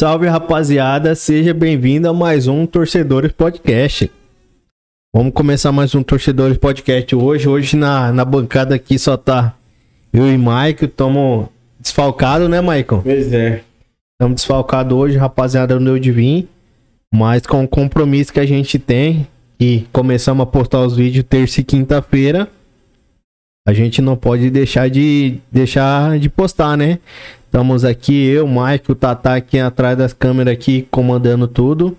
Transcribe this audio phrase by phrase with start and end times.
[0.00, 4.10] salve rapaziada, seja bem-vindo a mais um Torcedores Podcast.
[5.14, 7.46] Vamos começar mais um Torcedores Podcast hoje.
[7.46, 9.54] Hoje na, na bancada aqui só tá
[10.10, 11.48] eu e Mike, estamos
[11.78, 13.02] desfalcados, né, Maicon?
[13.02, 13.62] Pois é.
[14.14, 16.48] Estamos desfalcados hoje, rapaziada, não deu de vir.
[17.14, 19.28] Mas com o compromisso que a gente tem
[19.60, 22.48] e começamos a postar os vídeos terça e quinta-feira,
[23.68, 26.98] a gente não pode deixar de deixar de postar, né?
[27.50, 31.98] Estamos aqui, eu, Mike, o Tata aqui atrás das câmeras aqui, comandando tudo.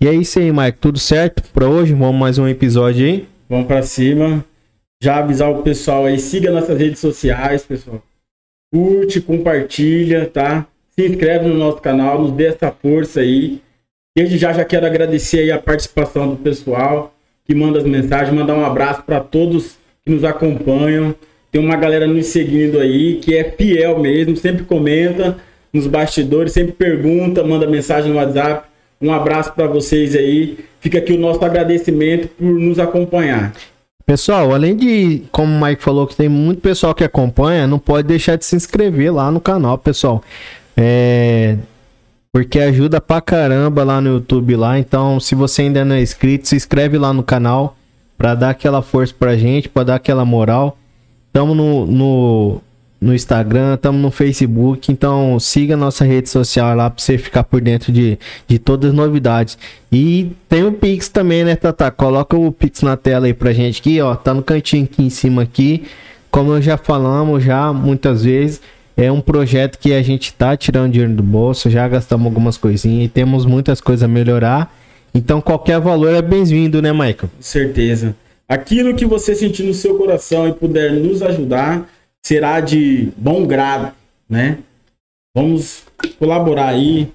[0.00, 1.94] E é isso aí, Mike, tudo certo para hoje?
[1.94, 3.28] Vamos mais um episódio aí?
[3.48, 4.44] Vamos para cima.
[5.00, 8.02] Já avisar o pessoal aí, siga nossas redes sociais, pessoal.
[8.74, 10.66] Curte, compartilha, tá?
[10.90, 13.62] Se inscreve no nosso canal, nos dê essa força aí.
[14.16, 17.14] Desde já já quero agradecer aí a participação do pessoal
[17.46, 21.14] que manda as mensagens, mandar um abraço para todos que nos acompanham.
[21.50, 25.38] Tem uma galera nos seguindo aí que é fiel mesmo, sempre comenta
[25.72, 28.68] nos bastidores, sempre pergunta, manda mensagem no WhatsApp.
[29.00, 30.58] Um abraço para vocês aí.
[30.80, 33.52] Fica aqui o nosso agradecimento por nos acompanhar.
[34.04, 38.08] Pessoal, além de, como o Mike falou, que tem muito pessoal que acompanha, não pode
[38.08, 40.22] deixar de se inscrever lá no canal, pessoal.
[40.76, 41.56] É,
[42.32, 44.78] porque ajuda pra caramba lá no YouTube lá.
[44.78, 47.76] Então, se você ainda não é inscrito, se inscreve lá no canal
[48.16, 50.78] pra dar aquela força pra gente, pra dar aquela moral.
[51.38, 52.60] Tamo no, no,
[53.00, 57.60] no Instagram, tamo no Facebook, então siga nossa rede social lá pra você ficar por
[57.60, 59.56] dentro de, de todas as novidades.
[59.92, 61.92] E tem o Pix também, né, Tata?
[61.92, 65.10] Coloca o Pix na tela aí pra gente aqui, ó, tá no cantinho aqui em
[65.10, 65.84] cima aqui.
[66.28, 68.60] Como já falamos já muitas vezes,
[68.96, 73.04] é um projeto que a gente tá tirando dinheiro do bolso, já gastamos algumas coisinhas
[73.04, 74.76] e temos muitas coisas a melhorar.
[75.14, 77.30] Então qualquer valor é bem-vindo, né, Michael?
[77.38, 78.16] Certeza.
[78.48, 81.86] Aquilo que você sentir no seu coração e puder nos ajudar,
[82.24, 83.92] será de bom grado,
[84.28, 84.58] né?
[85.36, 85.82] Vamos
[86.18, 87.08] colaborar aí,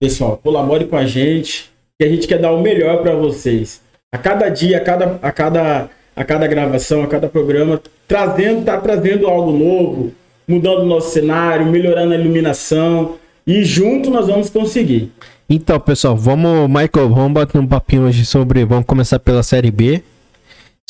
[0.00, 0.38] pessoal.
[0.42, 3.82] Colabore com a gente, que a gente quer dar o melhor para vocês.
[4.10, 8.78] A cada dia, a cada, a cada, a cada gravação, a cada programa, trazendo, tá
[8.78, 10.12] trazendo algo novo,
[10.48, 13.16] mudando o nosso cenário, melhorando a iluminação.
[13.46, 15.12] E junto nós vamos conseguir.
[15.48, 18.64] Então, pessoal, vamos, Michael, vamos bater um papinho hoje sobre.
[18.64, 20.02] Vamos começar pela Série B.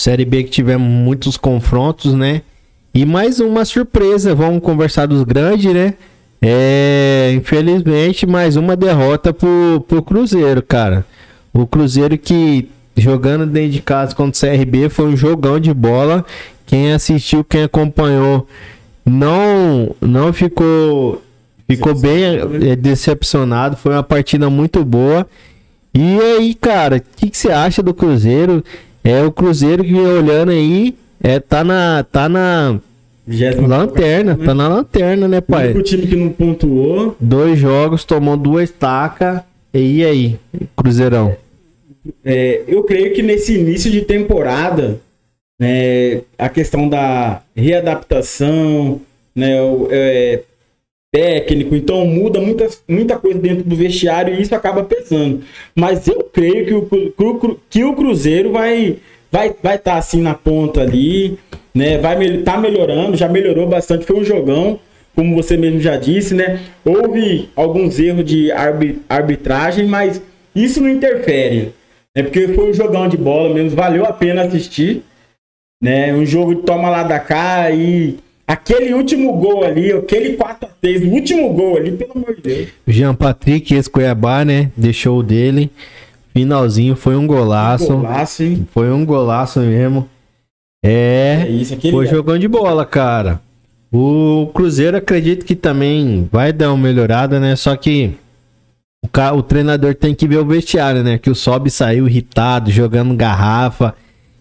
[0.01, 2.41] Série B que tivemos muitos confrontos, né?
[2.95, 5.93] E mais uma surpresa, vamos conversar dos grandes, né?
[6.41, 11.05] É, infelizmente, mais uma derrota pro, pro Cruzeiro, cara.
[11.53, 12.67] O Cruzeiro que
[12.97, 16.25] jogando dentro de casa contra o CRB foi um jogão de bola.
[16.65, 18.49] Quem assistiu, quem acompanhou,
[19.05, 21.23] não não ficou
[21.69, 22.23] ficou bem
[22.71, 23.77] é, decepcionado.
[23.77, 25.27] Foi uma partida muito boa.
[25.93, 28.65] E aí, cara, o que, que você acha do Cruzeiro?
[29.03, 32.79] É o Cruzeiro que olhando aí, é tá na tá na
[33.67, 34.45] lanterna, né?
[34.45, 35.73] tá na lanterna, né, pai?
[35.73, 39.41] O time que não pontuou, dois jogos, tomou duas tacas.
[39.73, 40.39] E aí,
[40.77, 41.37] Cruzeirão?
[42.25, 45.01] É, eu creio que nesse início de temporada,
[45.59, 49.01] né, a questão da readaptação,
[49.35, 50.43] né, o, é,
[51.13, 55.43] técnico, então muda muita, muita coisa dentro do vestiário e isso acaba pesando.
[55.75, 58.99] Mas eu creio que o, que o Cruzeiro vai
[59.31, 61.39] vai vai estar tá assim na ponta ali,
[61.75, 61.99] né?
[61.99, 64.79] Vai estar tá melhorando, já melhorou bastante, foi um jogão,
[65.15, 66.61] como você mesmo já disse, né?
[66.85, 68.51] Houve alguns erros de
[69.09, 70.23] arbitragem, mas
[70.55, 71.73] isso não interfere.
[72.15, 72.29] É né?
[72.29, 75.03] porque foi um jogão de bola mesmo, valeu a pena assistir,
[75.83, 76.13] né?
[76.15, 78.19] Um jogo de toma lá da cá e
[78.51, 82.69] Aquele último gol ali, aquele 4x3, o último gol ali, pelo amor de Deus.
[82.85, 84.73] Jean Patrick, esse Cuiabá, né?
[84.77, 85.71] Deixou o dele.
[86.35, 87.93] Finalzinho foi um golaço.
[87.93, 88.67] Um golaço, hein?
[88.75, 90.09] Foi um golaço mesmo.
[90.85, 92.11] É, é isso, foi é.
[92.11, 93.41] jogando de bola, cara.
[93.93, 97.55] O Cruzeiro acredito que também vai dar uma melhorada, né?
[97.55, 98.15] Só que
[99.05, 101.19] o, o treinador tem que ver o vestiário, né?
[101.19, 103.95] Que o Sobe saiu irritado, jogando garrafa.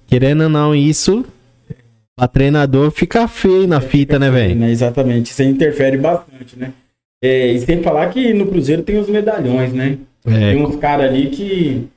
[0.07, 1.23] Querendo ou não, isso
[2.19, 4.56] a treinador fica feio na é, fita, né, velho?
[4.56, 4.71] Né?
[4.71, 6.74] Exatamente, isso interfere bastante, né?
[7.24, 9.98] É, e sem falar que no Cruzeiro tem os medalhões, né?
[10.25, 10.54] É.
[10.54, 11.88] Tem uns caras ali que,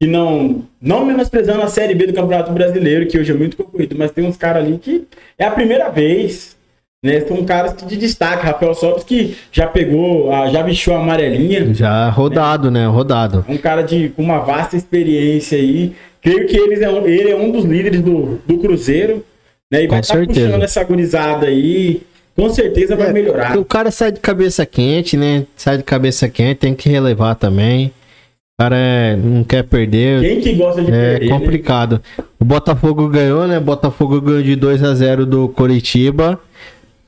[0.00, 0.62] que não.
[0.80, 4.24] Não menosprezando a Série B do Campeonato Brasileiro, que hoje é muito concorrido, mas tem
[4.24, 6.56] uns caras ali que é a primeira vez.
[7.04, 7.20] Né?
[7.20, 8.46] São caras de destaque.
[8.46, 11.72] Rafael Sobis que já pegou, já vestiu a amarelinha.
[11.74, 12.80] Já rodado, né?
[12.80, 12.86] né?
[12.86, 13.44] Rodado.
[13.48, 15.94] Um cara de, com uma vasta experiência aí.
[16.20, 19.24] Creio que eles é um, ele é um dos líderes do, do Cruzeiro.
[19.70, 19.84] Né?
[19.84, 22.02] E vai estar tá puxando essa gurizada aí.
[22.34, 23.58] Com certeza vai é, melhorar.
[23.58, 25.44] O cara sai de cabeça quente, né?
[25.56, 27.88] Sai de cabeça quente, tem que relevar também.
[27.88, 30.20] O cara é, não quer perder.
[30.20, 31.26] Quem que gosta de é perder?
[31.26, 32.00] É complicado.
[32.16, 32.24] Né?
[32.38, 33.58] O Botafogo ganhou, né?
[33.58, 36.40] O Botafogo ganhou de 2 a 0 do Coritiba.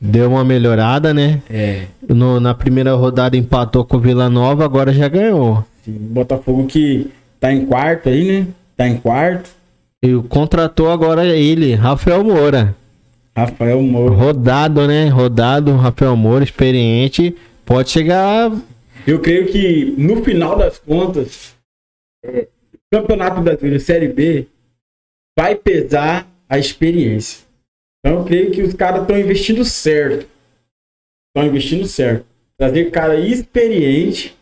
[0.01, 1.43] deu uma melhorada, né?
[1.49, 1.83] É.
[2.09, 5.63] No- na primeira rodada empatou com o Vila Nova, agora já ganhou.
[5.85, 7.07] Sim, Botafogo que
[7.39, 8.47] tá em quarto aí, né?
[8.77, 9.51] Tá em quarto.
[10.03, 12.75] E o contratou agora ele, Rafael Moura.
[13.37, 14.15] Rafael Moura.
[14.15, 15.09] Rodado, né?
[15.09, 17.37] Rodado, Rafael Moura, experiente.
[17.67, 18.51] Pode chegar.
[19.07, 21.55] Eu creio que no final das contas,
[22.25, 24.47] é, o Campeonato Brasileiro Série B
[25.39, 27.45] vai pesar a experiência.
[27.99, 30.27] Então eu creio que os caras estão investindo certo.
[31.29, 32.27] Estão investindo certo.
[32.59, 34.37] Trazer cara experiente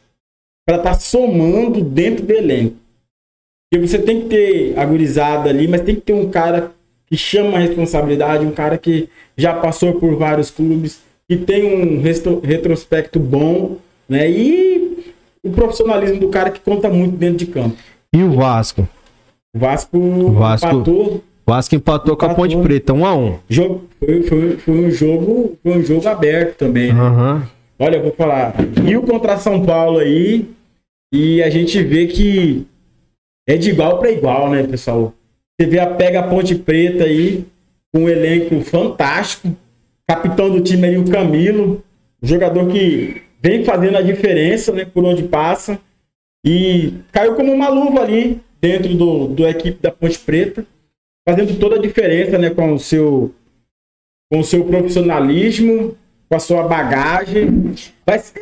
[0.66, 2.76] para estar somando dentro do elenco.
[3.70, 6.70] Porque você tem que ter a gurizada ali, mas tem que ter um cara
[7.06, 12.00] que chama a responsabilidade, um cara que já passou por vários clubes, que tem um
[12.42, 13.76] retrospecto bom,
[14.08, 14.30] né?
[14.30, 15.12] E
[15.42, 17.76] o profissionalismo do cara que conta muito dentro de campo.
[18.14, 18.88] E o Vasco?
[19.54, 21.06] O Vasco, Vasco- empatou.
[21.46, 22.44] O Vasco empatou com a Empatou.
[22.50, 26.56] Ponte Preta, 1 a 1 Jogo, foi, foi, foi um jogo, foi um jogo aberto
[26.56, 26.92] também.
[26.92, 27.00] né?
[27.00, 27.42] Aham.
[27.78, 28.54] Olha, eu vou falar.
[28.84, 30.46] Rio contra São Paulo aí.
[31.12, 32.66] E a gente vê que
[33.48, 35.12] é de igual para igual, né, pessoal?
[35.60, 37.44] Você vê a Pega Ponte Preta aí,
[37.92, 39.56] com um elenco fantástico.
[40.06, 41.82] Capitão do time aí, o Camilo.
[42.22, 45.80] Jogador que vem fazendo a diferença, né, por onde passa.
[46.46, 50.64] E caiu como uma luva ali dentro do, do equipe da Ponte Preta.
[51.28, 53.34] Fazendo toda a diferença, né, com o seu,
[54.32, 55.96] com o seu profissionalismo,
[56.28, 57.74] com a sua bagagem.
[58.06, 58.32] Mas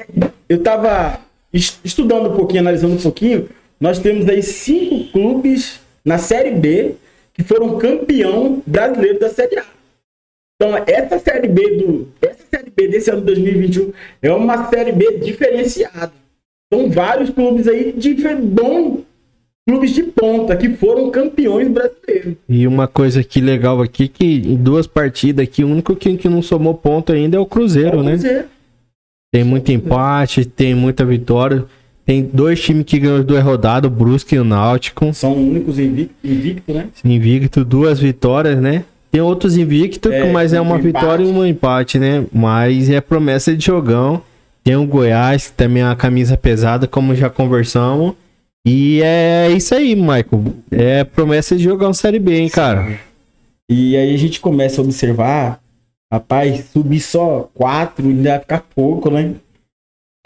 [0.48, 1.20] eu tava
[1.52, 3.48] es- estudando um pouquinho, analisando um pouquinho.
[3.80, 6.94] Nós temos aí cinco clubes na Série B
[7.34, 9.64] que foram campeão brasileiro da Série A.
[10.54, 13.92] Então, essa Série B do essa Série B desse ano de 2021
[14.22, 16.12] é uma Série B diferenciada.
[16.72, 19.04] São vários clubes aí de bom
[19.68, 22.36] clubes de ponta que foram campeões brasileiros.
[22.48, 26.28] E uma coisa que legal aqui, que em duas partidas aqui, o único que, que
[26.28, 28.12] não somou ponto ainda é o Cruzeiro, né?
[28.12, 28.48] Cruzeiro.
[29.32, 31.64] Tem muito empate, tem muita vitória.
[32.06, 35.12] Tem dois times que ganham as duas rodadas, o Brusque e o Náutico.
[35.12, 36.86] São únicos invictos, invicto, né?
[37.04, 38.84] Invicto, duas vitórias, né?
[39.10, 40.86] Tem outros invictos, É, mas é um uma empate.
[40.86, 42.24] vitória e um empate, né?
[42.32, 44.22] Mas é promessa de jogão.
[44.62, 48.14] Tem o Goiás, que também é uma camisa pesada, como já conversamos.
[48.64, 50.54] E é isso aí, Michael.
[50.70, 52.98] É promessa de jogão Série B, hein, cara?
[53.68, 55.60] E aí a gente começa a observar,
[56.12, 59.32] rapaz, subir só quatro ainda vai ficar pouco, né?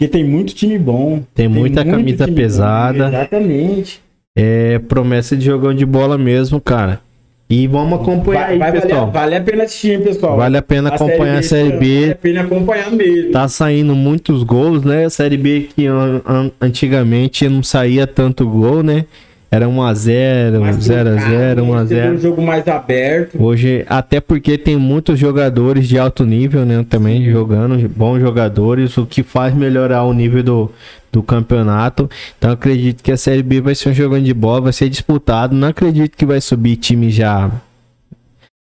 [0.01, 1.21] Porque tem muito time bom.
[1.35, 3.03] Tem muita muito camisa pesada.
[3.03, 4.01] bom, exatamente.
[4.35, 6.99] É promessa de jogão de bola mesmo, cara.
[7.47, 9.11] E vamos acompanhar Vai, aí, vai pessoal.
[9.11, 10.37] valer, vale a pena assistir, pessoal.
[10.37, 11.99] Vale a pena acompanhar a Série B.
[11.99, 13.31] Vale a pena acompanhar mesmo.
[13.31, 15.05] Tá saindo muitos gols, né?
[15.05, 19.05] A Série B que an- an- antigamente não saía tanto gol, né?
[19.53, 22.17] Era 1x0, Mais 0x0, truncado, Um 1x0.
[22.21, 23.41] jogo mais aberto.
[23.43, 26.85] Hoje, até porque tem muitos jogadores de alto nível, né?
[26.89, 30.71] Também jogando, bons jogadores, o que faz melhorar o nível do,
[31.11, 32.09] do campeonato.
[32.37, 35.53] Então, acredito que a Série B vai ser um jogão de bola, vai ser disputado.
[35.53, 37.51] Não acredito que vai subir time já.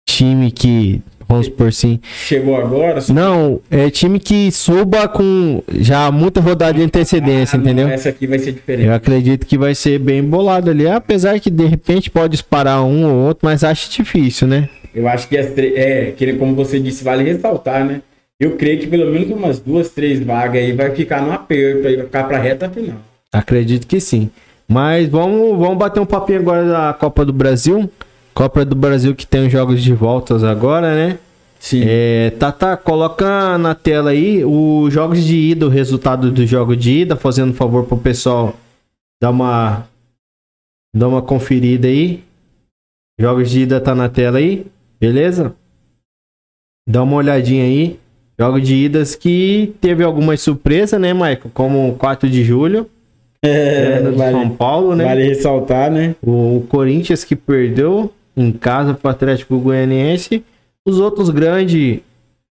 [0.05, 1.99] Time que, vamos por sim.
[2.25, 3.01] Chegou agora.
[3.01, 7.87] só- Não, é time que suba com já muita rodada de antecedência, Ah, não, entendeu?
[7.87, 8.85] Essa aqui vai ser diferente.
[8.87, 13.05] Eu acredito que vai ser bem bolado ali, apesar que de repente pode disparar um
[13.05, 14.69] ou outro, mas acho difícil, né?
[14.93, 18.01] Eu acho que tre- é, que como você disse, vale ressaltar, né?
[18.39, 21.95] Eu creio que pelo menos umas duas, três vagas aí vai ficar no aperto aí,
[21.95, 22.97] vai ficar pra reta final.
[23.31, 24.29] Acredito que sim.
[24.67, 27.89] Mas vamos, vamos bater um papinho agora da Copa do Brasil.
[28.33, 31.19] Copa do Brasil que tem os jogos de voltas agora, né?
[31.59, 31.83] Sim.
[31.87, 36.91] É, Tata, coloca na tela aí os jogos de ida, o resultado do jogo de
[37.01, 38.53] ida, fazendo um favor pro pessoal
[39.21, 39.87] dar uma
[40.95, 42.23] dar uma conferida aí.
[43.19, 44.65] Jogos de ida tá na tela aí,
[44.99, 45.55] beleza?
[46.89, 47.99] Dá uma olhadinha aí.
[48.37, 51.51] Jogos de idas que teve algumas surpresas, né, Michael?
[51.53, 52.89] Como o 4 de julho,
[53.43, 55.05] É, no de São vale, Paulo, né?
[55.05, 56.15] vale ressaltar, né?
[56.21, 60.43] O, o Corinthians que perdeu em casa para o Atlético Goianiense.
[60.85, 61.99] Os outros grandes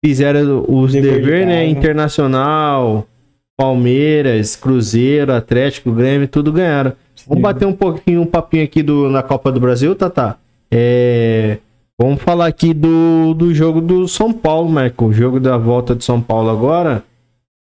[0.05, 1.67] fizeram os Dever de dever, né?
[1.67, 3.07] Internacional,
[3.57, 6.93] Palmeiras, Cruzeiro, Atlético, Grêmio, tudo ganharam.
[7.27, 10.37] Vamos bater um pouquinho, um papinho aqui do, na Copa do Brasil, Tata.
[10.71, 11.59] É,
[12.01, 14.95] vamos falar aqui do, do jogo do São Paulo, Michael.
[14.99, 17.05] O jogo da volta de São Paulo agora.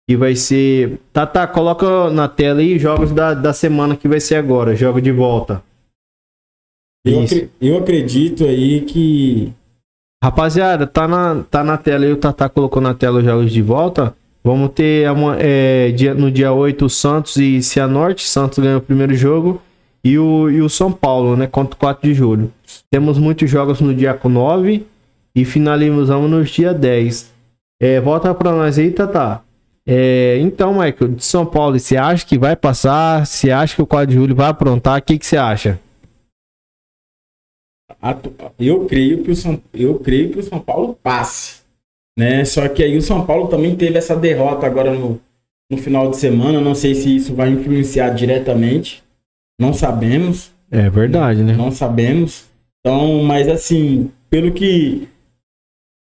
[0.07, 0.99] Que vai ser.
[1.13, 4.75] Tata, coloca na tela aí os jogos da, da semana que vai ser agora.
[4.75, 5.63] Jogo de volta.
[7.05, 7.23] Eu,
[7.61, 9.53] eu acredito aí que
[10.23, 13.61] Rapaziada, tá na, tá na tela aí, o Tata colocou na tela os jogos de
[13.61, 14.15] volta.
[14.43, 18.27] Vamos ter ama- é, dia- no dia 8 o Santos e Cianorte.
[18.27, 19.61] Santos ganhou o primeiro jogo.
[20.03, 21.47] E o, e o São Paulo, né?
[21.47, 22.51] Contra o 4 de julho.
[22.91, 24.85] Temos muitos jogos no dia 9
[25.35, 27.31] e finalizamos no dia 10.
[27.79, 29.41] É, volta pra nós aí, Tata.
[29.87, 33.25] É, então, Michael, de São Paulo, você acha que vai passar?
[33.25, 34.97] Você acha que o 4 de julho vai aprontar?
[34.99, 35.79] O que, que você acha?
[38.59, 41.61] Eu creio que o São, eu creio que o São Paulo passe.
[42.17, 42.45] Né?
[42.45, 45.19] Só que aí o São Paulo também teve essa derrota agora no,
[45.69, 46.61] no final de semana.
[46.61, 49.03] Não sei se isso vai influenciar diretamente.
[49.59, 50.51] Não sabemos.
[50.71, 51.53] É verdade, né?
[51.53, 52.45] Não sabemos.
[52.79, 55.07] Então, mas assim, pelo que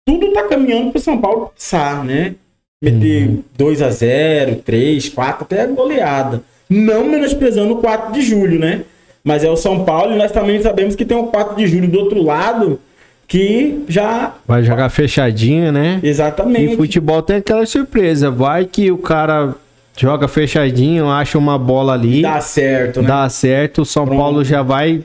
[0.06, 2.35] tudo tá caminhando pro São Paulo passar, né?
[2.82, 3.44] Meter uhum.
[3.56, 6.42] 2 a 0 3, 4, até goleada.
[6.70, 8.85] Não menosprezando o 4 de julho, né?
[9.25, 11.88] Mas é o São Paulo e nós também sabemos que tem o 4 de julho
[11.88, 12.80] do outro lado
[13.26, 14.34] que já.
[14.46, 16.00] Vai jogar fechadinho, né?
[16.02, 16.72] Exatamente.
[16.72, 18.30] E futebol tem aquela surpresa.
[18.30, 19.54] Vai que o cara
[19.96, 22.22] joga fechadinho, acha uma bola ali.
[22.22, 23.08] Dá certo, né?
[23.08, 23.82] Dá certo.
[23.82, 24.18] O São Pronto.
[24.18, 25.04] Paulo já vai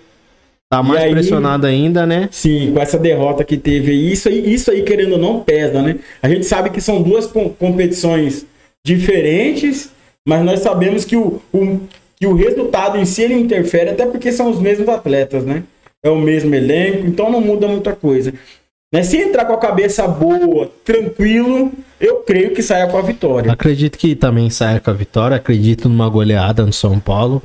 [0.74, 2.28] Tá mais aí, pressionado ainda, né?
[2.32, 3.94] Sim, com essa derrota que teve.
[3.94, 5.98] Isso aí, isso aí, querendo ou não, pesa, né?
[6.20, 8.44] A gente sabe que são duas competições
[8.84, 9.92] diferentes,
[10.28, 11.80] mas nós sabemos que o, o,
[12.24, 15.64] que o resultado em si ele interfere, até porque são os mesmos atletas, né?
[16.02, 18.34] É o mesmo elenco, então não muda muita coisa.
[18.94, 19.04] Né?
[19.04, 23.52] Se entrar com a cabeça boa, tranquilo, eu creio que saia com a vitória.
[23.52, 27.42] Acredito que também saia com a vitória, acredito numa goleada no São Paulo.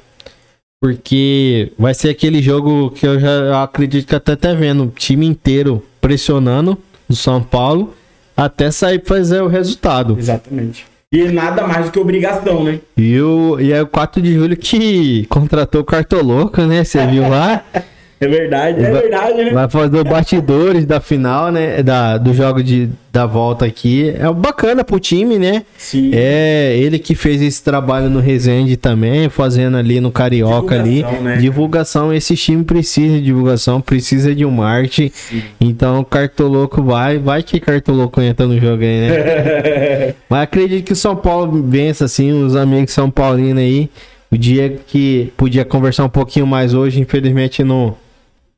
[0.80, 5.26] Porque vai ser aquele jogo que eu já acredito que até tá vendo o time
[5.26, 7.92] inteiro pressionando o São Paulo
[8.36, 10.16] até sair fazer o resultado.
[10.16, 10.86] Exatamente.
[11.10, 12.80] E nada mais do que obrigação, né?
[12.94, 16.84] E, o, e é o 4 de julho que contratou o Cartoloco, né?
[16.84, 17.64] Você viu lá?
[18.20, 19.50] É verdade, é verdade, né?
[19.52, 21.82] Vai fazer os bastidores da final, né?
[21.84, 24.12] Da, do jogo de, da volta aqui.
[24.18, 25.62] É bacana pro time, né?
[25.76, 26.10] Sim.
[26.12, 31.22] É ele que fez esse trabalho no Resende também, fazendo ali no Carioca divulgação, ali.
[31.22, 31.36] Né?
[31.36, 35.12] Divulgação, esse time precisa de divulgação, precisa de um marketing.
[35.14, 35.42] Sim.
[35.60, 40.14] Então o Cartoloco vai, vai que Cartoloco entra no jogo aí, né?
[40.28, 43.88] Mas acredito que o São Paulo vença, assim, os amigos São Paulino aí.
[44.30, 47.96] O Diego que podia conversar um pouquinho mais hoje, infelizmente não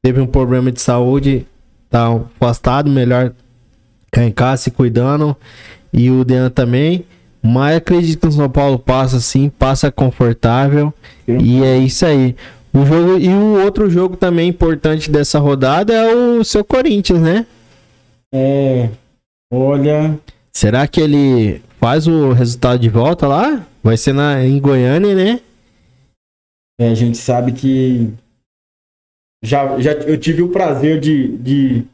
[0.03, 1.47] teve um problema de saúde,
[1.89, 3.33] tá afastado, melhor
[4.07, 5.37] ficar em casa se cuidando.
[5.93, 7.05] E o Dean também.
[7.43, 10.93] Mas acredito que o São Paulo passa sim, passa confortável.
[11.27, 12.37] E é isso aí.
[12.73, 17.47] O jogo, e o outro jogo também importante dessa rodada é o seu Corinthians, né?
[18.33, 18.91] É.
[19.53, 20.19] Olha.
[20.53, 23.67] Será que ele faz o resultado de volta lá?
[23.83, 25.41] Vai ser na, em Goiânia, né?
[26.81, 28.13] É, a gente sabe que
[29.43, 31.85] já, já eu tive o prazer de, de,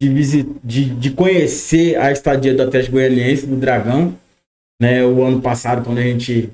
[0.00, 4.16] de, visit, de, de conhecer a estadia do Atlético Goianiense, do Dragão,
[4.80, 5.04] né?
[5.04, 6.50] O ano passado, quando a gente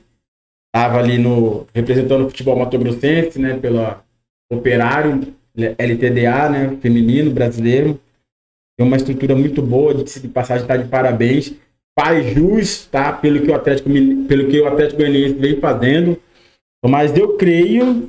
[0.67, 3.59] estava ali no representando o futebol mato-grossense, né?
[3.59, 4.05] Pela
[4.51, 6.79] Operário, LTDA, né?
[6.81, 8.01] Feminino, brasileiro.
[8.79, 11.53] Tem uma estrutura muito boa, de, de passagem está de parabéns.
[11.99, 13.13] Faz jus, tá?
[13.13, 13.91] Pelo que o Atlético,
[14.29, 16.17] pelo que o Atlético Goianiense vem fazendo.
[16.87, 18.09] Mas eu creio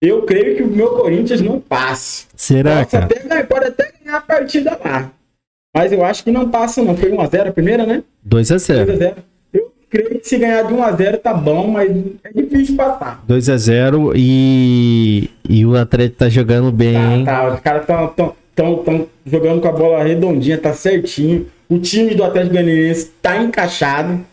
[0.00, 2.26] eu creio que o meu Corinthians não passa.
[2.36, 3.04] Será, Posso cara?
[3.06, 5.10] Até, pode até ganhar a partida lá.
[5.74, 6.96] Mas eu acho que não passa, não.
[6.96, 8.02] Foi 1x0 a primeira, né?
[8.26, 8.86] 2x0.
[8.86, 9.14] 2x0.
[9.52, 11.90] Eu creio que se ganhar de 1x0 tá bom, mas
[12.24, 13.22] é difícil passar.
[13.28, 15.30] 2x0 e...
[15.48, 17.42] e o Atlético tá jogando bem, tá?
[17.42, 21.46] Tá, os caras estão tão, tão, tão jogando com a bola redondinha, tá certinho.
[21.68, 24.24] O time do Atlético Goianiense tá encaixado.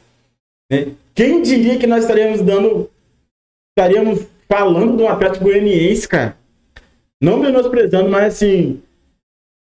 [0.72, 0.88] Né?
[1.16, 2.90] Quem diria que nós estaríamos dando.
[3.78, 6.38] Estaríamos falando do Atlético Goianiense, cara.
[7.20, 8.80] Não menosprezando, mas assim.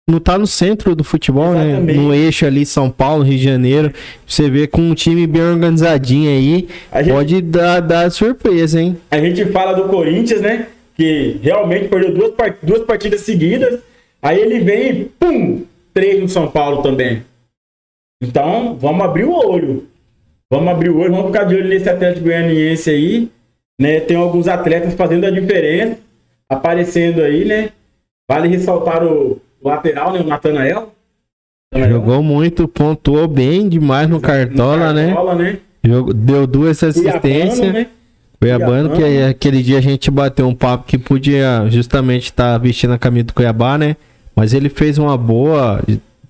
[0.07, 1.69] Não tá no centro do futebol, né?
[1.69, 1.97] Exatamente.
[1.97, 2.03] né?
[2.03, 3.91] No eixo ali, São Paulo, Rio de Janeiro.
[4.27, 6.69] Você vê com um time bem organizadinho aí,
[7.03, 8.99] gente, pode dar, dar surpresa, hein?
[9.11, 10.67] A gente fala do Corinthians, né?
[10.95, 13.81] Que realmente perdeu duas, duas partidas seguidas.
[14.21, 15.63] Aí ele vem e pum!
[15.95, 17.23] Três no São Paulo também.
[18.23, 19.87] Então, vamos abrir o olho.
[20.51, 23.31] Vamos abrir o olho, vamos ficar de olho nesse Atlético Goianiense aí.
[23.81, 24.01] Né?
[24.01, 25.99] Tem alguns atletas fazendo a diferença,
[26.49, 27.71] aparecendo aí, né?
[28.29, 30.21] Vale ressaltar o, lateral, né?
[30.21, 30.93] O Natanael.
[31.75, 35.59] Jogou muito, pontuou bem demais no Cartola, no Cartola né?
[35.83, 35.91] né?
[36.15, 37.73] deu duas assistências.
[37.73, 37.89] Né?
[38.41, 42.59] Cuiabano, que aí, aquele dia a gente bateu um papo que podia justamente estar tá
[42.59, 43.97] vestindo a camisa do Cuiabá, né?
[44.37, 45.83] Mas ele fez uma boa.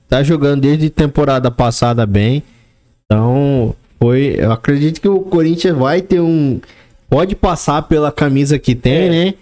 [0.09, 2.43] Tá jogando desde temporada passada bem.
[3.05, 4.37] Então, foi.
[4.39, 6.61] Eu acredito que o Corinthians vai ter um
[7.15, 9.09] pode passar pela camisa que tem, é.
[9.09, 9.35] né?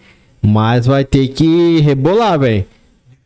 [0.42, 2.66] Mas vai ter que rebolar, velho.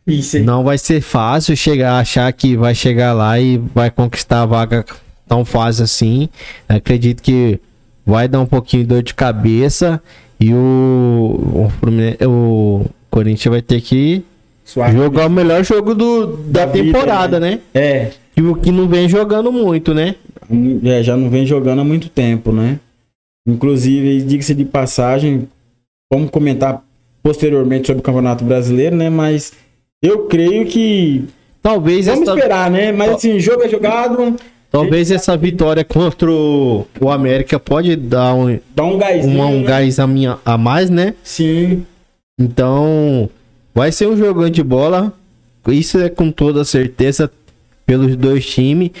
[0.07, 0.39] Isso.
[0.39, 4.85] Não vai ser fácil chegar, achar que vai chegar lá e vai conquistar a vaga
[5.27, 6.29] tão fácil assim.
[6.69, 7.59] Acredito que
[8.05, 10.01] vai dar um pouquinho de dor de cabeça
[10.39, 11.67] e o,
[12.21, 14.23] o, o Corinthians vai ter que
[14.65, 17.51] jogar o melhor jogo do, da, da temporada, vida, né?
[17.51, 17.61] né?
[17.73, 18.11] É.
[18.33, 20.15] Tipo, que não vem jogando muito, né?
[20.85, 22.79] É, já não vem jogando há muito tempo, né?
[23.47, 25.47] Inclusive, diga-se de passagem,
[26.11, 26.83] vamos comentar
[27.23, 29.09] posteriormente sobre o Campeonato Brasileiro, né?
[29.09, 29.53] Mas
[30.03, 31.23] eu creio que.
[31.61, 32.91] Talvez Vamos esperar, né?
[32.91, 34.35] Mas assim, jogo é jogado,
[34.69, 39.63] talvez essa vitória contra o, o América pode dar um, dá um um, um né?
[39.63, 41.13] gás a, minha, a mais, né?
[41.23, 41.85] Sim.
[42.39, 43.29] Então,
[43.73, 45.11] vai ser um jogão de bola.
[45.67, 47.31] Isso é com toda certeza
[47.85, 48.91] pelos dois times.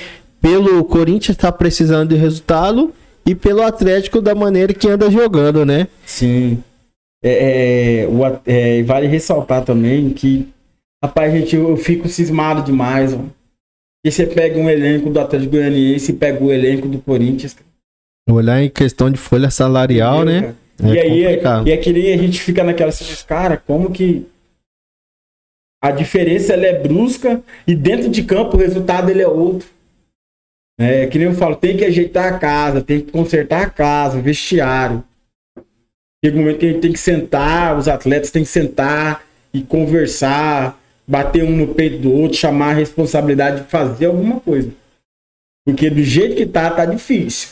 [0.41, 2.93] Pelo Corinthians tá precisando de resultado
[3.27, 5.87] e pelo Atlético da maneira que anda jogando, né?
[6.05, 6.63] Sim.
[7.21, 10.47] É, é, o é, vale ressaltar também que,
[11.03, 13.13] rapaz, gente, eu, eu fico cismado demais.
[13.13, 13.19] Ó.
[14.05, 17.53] E você pega um elenco do Atlético Goianiense e pega o elenco do Corinthians.
[17.53, 17.67] cara.
[18.29, 20.55] Olhar em questão de folha salarial, Entendeu, né?
[20.79, 20.93] cara?
[20.93, 23.91] e É aí, é, e é que nem a gente fica naquela assim, cara, como
[23.91, 24.25] que
[25.81, 29.67] a diferença ela é brusca e dentro de campo o resultado ele é outro.
[30.79, 34.21] É que nem eu falo, tem que ajeitar a casa, tem que consertar a casa,
[34.21, 35.03] vestiário.
[36.23, 39.61] Chega um momento que a gente tem que sentar, os atletas têm que sentar e
[39.61, 44.69] conversar, bater um no peito do outro, chamar a responsabilidade de fazer alguma coisa.
[45.65, 47.49] Porque do jeito que tá, tá difícil.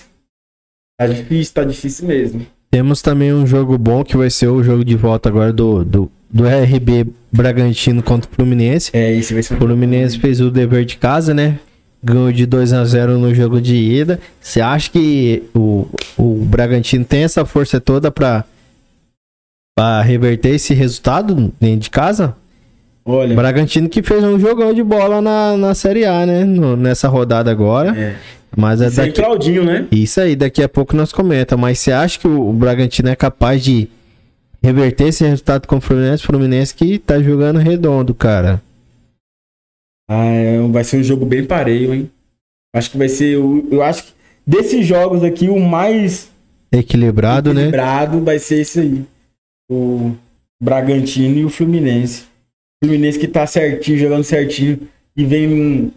[0.98, 2.46] Tá difícil, tá difícil mesmo.
[2.72, 6.12] Temos também um jogo bom que vai ser o jogo de volta agora do, do,
[6.30, 8.92] do RB Bragantino contra o Fluminense.
[8.94, 11.60] É, isso vai ser O Fluminense fez o dever de casa, né?
[12.06, 14.20] Ganhou de 2 a 0 no jogo de ida.
[14.40, 18.44] Você acha que o, o Bragantino tem essa força toda pra,
[19.76, 22.36] pra reverter esse resultado dentro de casa?
[23.04, 26.44] Olha, O Bragantino que fez um jogão de bola na, na Série A, né?
[26.46, 27.98] No- nessa rodada agora.
[27.98, 28.16] é.
[28.58, 29.86] Mas é sem daqui, Claudinho, né?
[29.92, 31.58] isso aí, daqui a pouco nós comenta.
[31.58, 33.90] Mas você acha que o, o Bragantino é capaz de
[34.64, 36.24] reverter esse resultado com o Fluminense?
[36.24, 38.62] Fluminense que tá jogando redondo, cara.
[40.10, 42.12] Ah, é, vai ser um jogo bem pareio, hein?
[42.76, 43.38] Acho que vai ser.
[43.38, 44.14] o- Eu acho que
[44.46, 46.30] desses jogos aqui, o mais
[46.72, 47.62] Equilibrado, né?
[47.62, 49.06] equilibrado vai ser esse aí.
[49.72, 50.12] O
[50.62, 52.24] Bragantino e o Fluminense.
[52.24, 54.80] O Fluminense que tá certinho, jogando certinho.
[55.18, 55.92] E vem um,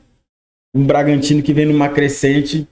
[0.75, 2.66] um Bragantino que vem numa crescente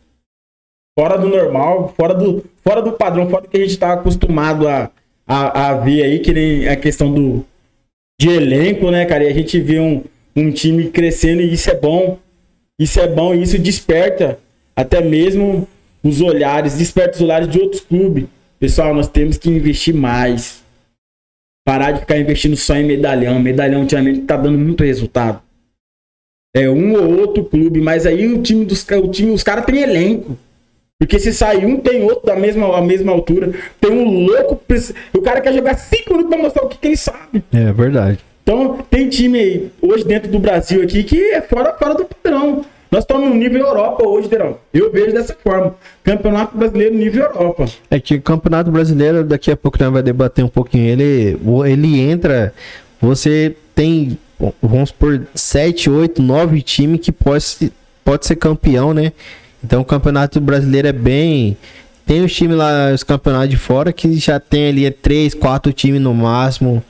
[0.99, 4.66] fora do normal, fora do, fora do padrão, fora do que a gente tá acostumado
[4.68, 4.90] a,
[5.27, 7.44] a, a ver aí, que nem a questão do
[8.18, 9.25] de elenco, né, cara?
[9.25, 10.03] E a gente vê um,
[10.37, 12.18] um time crescendo e isso é bom.
[12.79, 14.38] Isso é bom e isso desperta
[14.77, 15.66] até mesmo
[16.05, 18.27] os olhares, desperta os olhares de outros clubes.
[18.61, 20.62] Pessoal, nós temos que investir mais.
[21.64, 23.40] Parar de ficar investindo só em medalhão.
[23.40, 25.42] Medalhão ultimamente tá dando muito resultado.
[26.55, 29.83] É um ou outro clube, mas aí o time dos o time, os caras têm
[29.83, 30.38] elenco.
[30.99, 33.53] Porque se sair um, tem outro da mesma, a mesma altura.
[33.81, 34.61] Tem um louco.
[35.12, 37.44] O cara quer jogar 5 minutos pra mostrar o que, que ele sabe.
[37.53, 38.18] É verdade.
[38.46, 42.64] Então, tem time aí, hoje dentro do Brasil aqui que é fora, fora do padrão.
[42.88, 44.56] Nós estamos no nível Europa hoje, Derão.
[44.72, 45.74] Eu vejo dessa forma.
[46.04, 47.64] Campeonato Brasileiro nível Europa.
[47.90, 50.85] É que o Campeonato Brasileiro, daqui a pouco nós vai debater um pouquinho.
[50.85, 51.37] Ele,
[51.68, 52.54] ele entra.
[53.00, 54.16] Você tem,
[54.62, 57.72] vamos por 7, 8, 9 times que pode,
[58.04, 59.12] pode ser campeão, né?
[59.62, 61.56] Então o Campeonato Brasileiro é bem.
[62.06, 66.00] Tem os times lá, os campeonatos de fora, que já tem ali 3, 4 times
[66.00, 66.80] no máximo,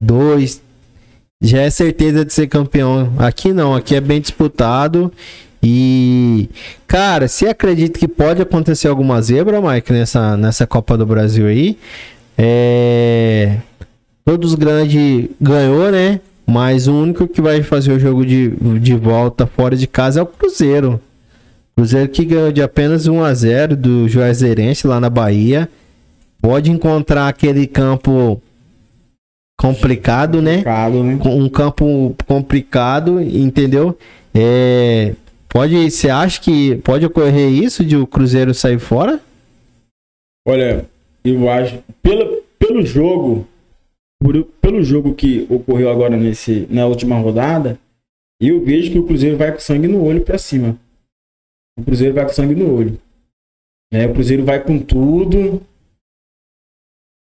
[0.00, 0.69] 2.
[1.42, 3.14] Já é certeza de ser campeão.
[3.16, 5.10] Aqui não, aqui é bem disputado.
[5.62, 6.48] E,
[6.86, 11.78] cara, você acredita que pode acontecer alguma zebra, Mike, nessa, nessa Copa do Brasil aí?
[12.36, 13.56] É...
[14.24, 16.20] Todos os grandes ganhou, né?
[16.46, 20.22] Mas o único que vai fazer o jogo de, de volta fora de casa é
[20.22, 21.00] o Cruzeiro.
[21.74, 25.68] Cruzeiro que ganhou de apenas 1 a 0 do Juazeirense lá na Bahia.
[26.40, 28.40] Pode encontrar aquele campo
[29.60, 30.62] complicado, né?
[31.02, 31.18] Né?
[31.26, 33.96] um campo complicado, entendeu?
[34.34, 35.14] É,
[35.50, 39.20] pode, você acha que pode ocorrer isso de o Cruzeiro sair fora?
[40.48, 40.86] Olha,
[41.22, 43.46] eu acho, pelo, pelo jogo,
[44.22, 47.78] por- pelo jogo que ocorreu agora nesse, na última rodada,
[48.40, 50.78] eu vejo que o Cruzeiro vai com sangue no olho pra cima.
[51.78, 52.98] O Cruzeiro vai com sangue no olho.
[53.92, 54.06] Né?
[54.06, 55.60] O Cruzeiro vai com tudo.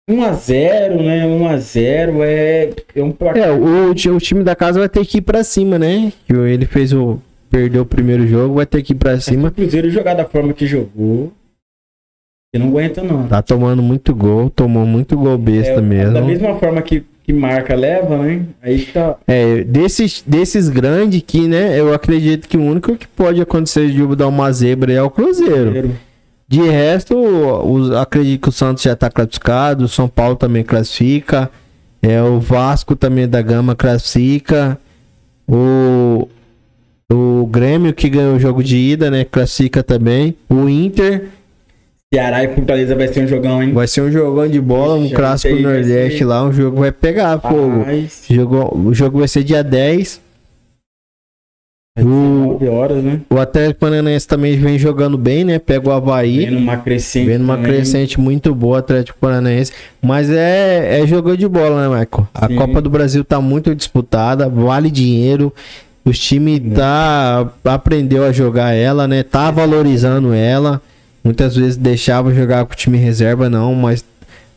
[0.10, 1.26] 1x0, né?
[1.26, 3.44] 1x0 é, é um placar.
[3.44, 6.12] É, o, o time da casa vai ter que ir pra cima, né?
[6.26, 9.48] Que Ele fez o perdeu o primeiro jogo, vai ter que ir pra Se cima.
[9.48, 11.32] o Cruzeiro jogar da forma que jogou,
[12.54, 13.28] você não aguenta, não.
[13.28, 16.26] Tá tomando muito gol, tomou muito gol besta É, Da mesmo.
[16.26, 18.46] mesma forma que, que marca leva, né?
[18.62, 19.16] Aí tá.
[19.28, 24.16] É, desses, desses grandes que, né, eu acredito que o único que pode acontecer de
[24.16, 25.92] dar uma zebra é o Cruzeiro.
[26.48, 31.52] De resto, os, acredito que o Santos já está classificado, o São Paulo também classifica,
[32.02, 34.78] é, o Vasco também da Gama classifica,
[35.46, 36.28] o,
[37.12, 39.26] o Grêmio, que ganhou o jogo de ida, né?
[39.26, 40.36] Classifica também.
[40.50, 41.28] O Inter.
[42.14, 43.74] Ceará e Fortaleza vai ser um jogão, hein?
[43.74, 46.44] Vai ser um jogão de bola, um Ixi, clássico Nordeste ser- lá.
[46.48, 47.86] O jogo vai pegar fogo.
[48.30, 50.22] O jogo, o jogo vai ser dia 10.
[52.02, 53.22] Ser O- horas, né?
[53.30, 55.60] O Atlético Paranaense também vem jogando bem, né?
[55.60, 56.46] Pega o Havaí.
[56.46, 57.38] Vendo uma crescente.
[57.38, 57.72] Numa também.
[57.72, 59.72] crescente muito boa, Atlético Paranaense.
[60.02, 62.28] Mas é, é jogo de bola, né, Michael?
[62.34, 62.56] A Sim.
[62.56, 65.54] Copa do Brasil tá muito disputada, vale dinheiro.
[66.06, 69.24] Os times tá aprendeu a jogar ela, né?
[69.24, 70.82] Tá valorizando ela.
[71.24, 74.06] Muitas vezes deixava jogar com o time reserva, não, mas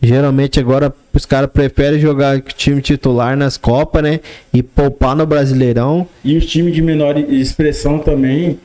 [0.00, 4.20] geralmente agora os caras preferem jogar o time titular nas Copas, né?
[4.53, 6.07] E poupar no Brasileirão.
[6.25, 8.59] E os times de menor expressão também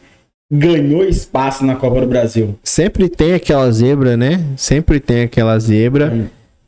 [0.51, 2.57] ganhou espaço na Copa do Brasil.
[2.63, 4.43] Sempre tem aquela zebra, né?
[4.55, 6.11] Sempre tem aquela zebra.
[6.13, 6.27] Hum.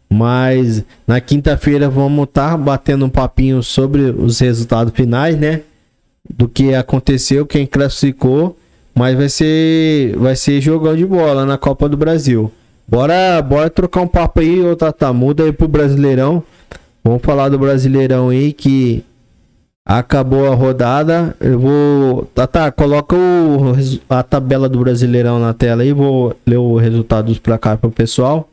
[0.09, 5.61] Mas na quinta-feira vamos estar batendo um papinho sobre os resultados finais, né?
[6.29, 8.57] Do que aconteceu, quem classificou.
[8.95, 12.51] Mas vai ser, vai ser jogão de bola na Copa do Brasil.
[12.89, 15.11] Bora, bora trocar um papo aí, ô Tata.
[15.11, 16.41] Muda aí pro Brasileirão.
[17.03, 19.03] Vamos falar do Brasileirão aí que
[19.85, 21.35] acabou a rodada.
[21.41, 22.25] Eu vou.
[22.33, 23.73] Tata, coloca o,
[24.09, 25.91] a tabela do Brasileirão na tela aí.
[25.91, 28.49] Vou ler o resultado dos placar pro pessoal.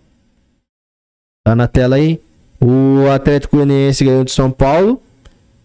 [1.45, 2.21] Tá na tela aí.
[2.61, 5.01] O Atlético Goianiense ganhou de São Paulo.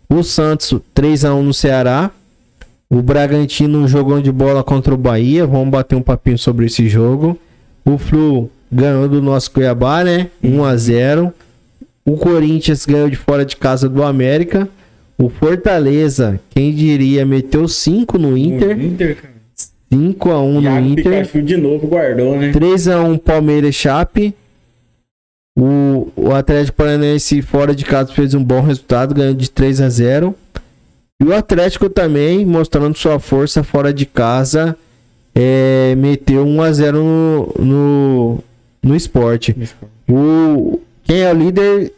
[0.08, 2.12] O Santos 3 a 1 no Ceará.
[2.88, 5.48] O Bragantino jogou de bola contra o Bahia.
[5.48, 7.36] Vamos bater um papinho sobre esse jogo.
[7.84, 10.30] O Flu ganhou do nosso Cuiabá, né?
[10.44, 11.34] 1 a 0.
[12.06, 14.68] O Corinthians ganhou de fora de casa do América.
[15.18, 18.78] O Fortaleza, quem diria, meteu 5 no Inter.
[18.78, 19.34] No Inter, cara.
[19.92, 21.04] 5 a 1 no Inter.
[21.04, 22.52] Pikachu de novo guardou, né?
[22.52, 24.36] 3x1 Palmeiras e Chape.
[25.58, 29.90] O, o Atlético Paranaense fora de casa fez um bom resultado, ganhou de 3 a
[29.90, 30.34] 0
[31.20, 34.78] E o Atlético também, mostrando sua força fora de casa,
[35.36, 38.44] é, meteu 1 a 0 no, no,
[38.82, 39.56] no esporte.
[40.08, 41.92] O, quem é o líder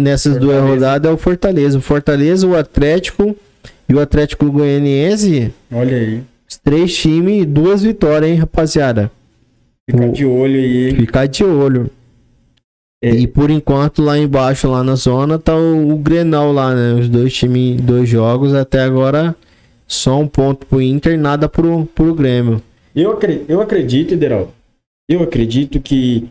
[0.00, 0.74] nessas duas Fortaleza.
[0.74, 1.78] rodadas é o Fortaleza.
[1.78, 3.36] O Fortaleza, o Atlético
[3.88, 5.52] e o Atlético Goianiense.
[5.72, 6.22] Olha aí.
[6.48, 9.10] Os três times, duas vitórias, hein, rapaziada?
[9.90, 10.94] Fica O- de olho aí.
[10.94, 11.90] Ficar de olho.
[13.04, 13.10] É.
[13.10, 17.00] E por enquanto, lá embaixo, lá na zona, tá o, o Grenal lá, né?
[17.00, 18.54] Os dois times, dois jogos.
[18.54, 19.34] Até agora,
[19.88, 22.62] só um ponto pro Inter, nada pro, pro Grêmio.
[22.94, 24.50] Eu, acre- eu acredito, Ideraldo,
[25.08, 26.28] eu acredito que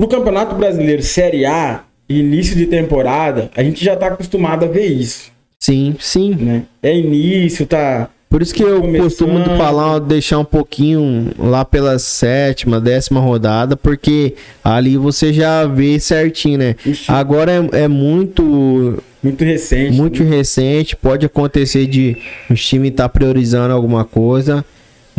[0.00, 4.86] no Campeonato Brasileiro Série A, início de temporada, a gente já tá acostumado a ver
[4.86, 6.34] isso, Sim, sim.
[6.34, 6.62] né?
[6.82, 8.08] É início, tá...
[8.30, 9.02] Por isso que eu Começando.
[9.04, 15.98] costumo falar, deixar um pouquinho lá pela sétima, décima rodada, porque ali você já vê
[15.98, 16.76] certinho, né?
[16.86, 19.96] Ixi, Agora é, é muito muito recente.
[19.96, 22.16] muito recente, pode acontecer de
[22.48, 24.64] o time estar priorizando alguma coisa,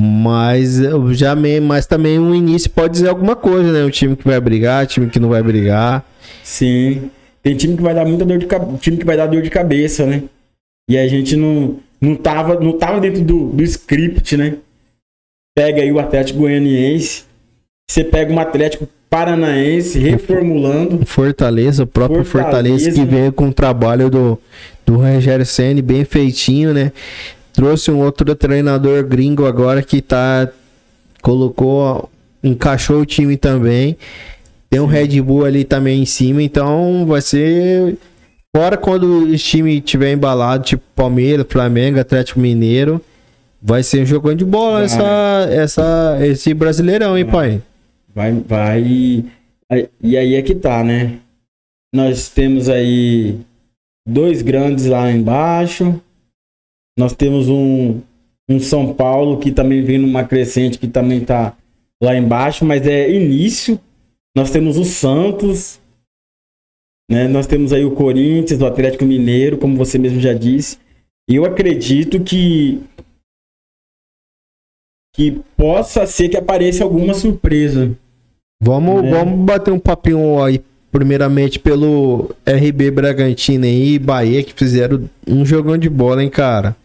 [0.03, 3.83] mas eu já me, mas também o início pode dizer alguma coisa, né?
[3.83, 6.03] O time que vai brigar, o time que não vai brigar.
[6.43, 7.11] Sim.
[7.43, 9.51] Tem time que vai dar muita dor de cabeça, time que vai dar dor de
[9.51, 10.23] cabeça, né?
[10.89, 14.57] E a gente não, não, tava, não tava dentro do, do script, né?
[15.55, 17.25] Pega aí o Atlético Goianiense,
[17.87, 21.05] você pega um Atlético Paranaense reformulando.
[21.05, 22.91] Fortaleza, o próprio Fortaleza, Fortaleza.
[22.91, 24.39] que veio com o trabalho do,
[24.83, 26.91] do Rogério Ceni bem feitinho, né?
[27.53, 30.47] Trouxe um outro treinador gringo agora que tá
[31.21, 32.09] colocou,
[32.43, 33.97] encaixou o time também.
[34.69, 37.97] Tem um Red Bull ali também em cima, então vai ser
[38.55, 43.01] fora quando o time tiver embalado, tipo Palmeiras, Flamengo, Atlético Mineiro,
[43.61, 44.85] vai ser um jogão de bola Vai.
[44.85, 47.31] essa, essa esse Brasileirão, hein, Vai.
[47.33, 47.61] pai?
[48.13, 49.25] Vai, vai.
[50.01, 51.19] E aí é que tá, né?
[51.93, 53.37] Nós temos aí
[54.07, 56.01] dois grandes lá embaixo.
[57.01, 57.99] Nós temos um,
[58.47, 61.57] um São Paulo que também vem numa crescente que também tá
[61.99, 63.79] lá embaixo, mas é início.
[64.37, 65.79] Nós temos o Santos,
[67.09, 67.27] né?
[67.27, 70.77] Nós temos aí o Corinthians, o Atlético Mineiro, como você mesmo já disse.
[71.27, 72.79] E eu acredito que
[75.15, 77.97] que possa ser que apareça alguma surpresa.
[78.61, 79.09] Vamos, É.
[79.09, 80.61] vamos bater um papinho aí,
[80.91, 86.75] primeiramente pelo RB Bragantino aí e Bahia, que fizeram um jogão de bola, hein, cara?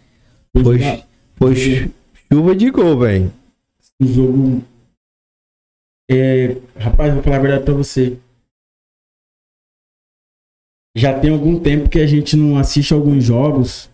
[0.62, 1.05] Foi,
[1.37, 1.90] foi chu-
[2.33, 3.33] chuva de gol, velho.
[4.01, 4.62] O jogo.
[6.11, 8.19] É, rapaz, vou falar a verdade pra você.
[10.97, 13.90] Já tem algum tempo que a gente não assiste alguns jogos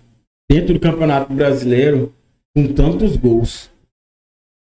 [0.50, 2.12] dentro do Campeonato Brasileiro
[2.54, 3.70] com tantos gols.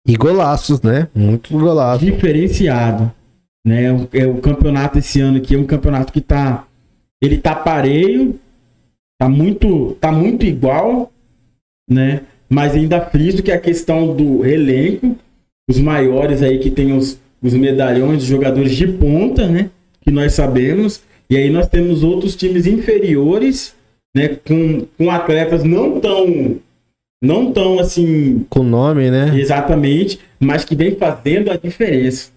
[0.07, 1.09] E golaços, né?
[1.15, 2.05] Muito golaço.
[2.05, 3.11] Diferenciado.
[3.65, 3.91] Né?
[3.91, 6.67] O, é, o campeonato esse ano aqui é um campeonato que tá.
[7.21, 8.39] Ele tá pareio,
[9.19, 11.11] tá muito, tá muito igual,
[11.89, 12.21] né?
[12.49, 15.15] Mas ainda friso que a questão do elenco,
[15.69, 19.69] os maiores aí que tem os, os medalhões, os jogadores de ponta, né?
[20.01, 21.01] Que nós sabemos.
[21.29, 23.75] E aí nós temos outros times inferiores,
[24.15, 24.37] né?
[24.45, 26.57] Com, com atletas não tão.
[27.21, 28.45] Não tão assim.
[28.49, 29.37] Com nome, né?
[29.37, 32.29] Exatamente, mas que vem fazendo a diferença.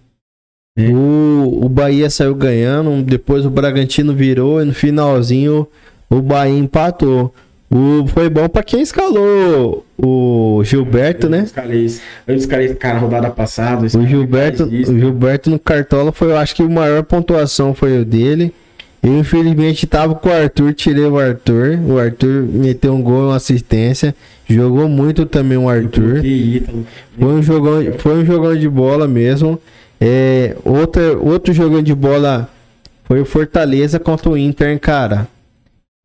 [0.77, 5.67] O, o Bahia saiu ganhando, depois o Bragantino virou e no finalzinho
[6.09, 7.33] o Bahia empatou.
[7.73, 11.39] O, foi bom pra quem escalou o Gilberto, né?
[11.39, 11.91] Eu escalei,
[12.27, 13.85] eu escalei cara rodada passada.
[13.85, 18.03] O Gilberto, o Gilberto no Cartola foi, eu acho que a maior pontuação foi o
[18.03, 18.53] dele.
[19.01, 21.79] Eu infelizmente tava com o Arthur, tirei o Arthur.
[21.87, 24.13] O Arthur meteu um gol, uma assistência.
[24.49, 26.21] Jogou muito também o Arthur.
[27.17, 29.57] Foi um jogão, foi um jogão de bola mesmo.
[29.99, 32.49] É, outra, outro jogão de bola
[33.05, 35.27] foi o Fortaleza contra o Inter, cara.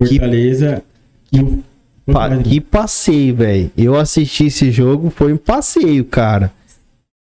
[0.00, 0.82] Fortaleza.
[1.30, 3.70] Que, que, pa, que passeio, velho.
[3.76, 6.52] Eu assisti esse jogo, foi um passeio, cara.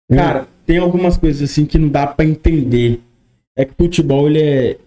[0.10, 3.01] Cara, tem algumas coisas assim que não dá para entender.
[3.58, 4.77] É que o futebol, ele é.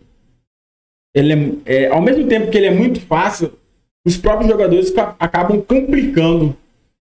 [1.15, 1.33] Ele
[1.67, 3.53] é, é, Ao mesmo tempo que ele é muito fácil,
[4.07, 6.57] os próprios jogadores acabam complicando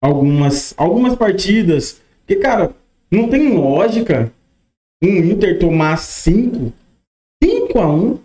[0.02, 2.02] algumas, algumas partidas.
[2.20, 2.76] Porque, cara,
[3.10, 4.32] não tem lógica
[5.04, 6.74] um Inter tomar 5.
[7.44, 8.20] 5 a 1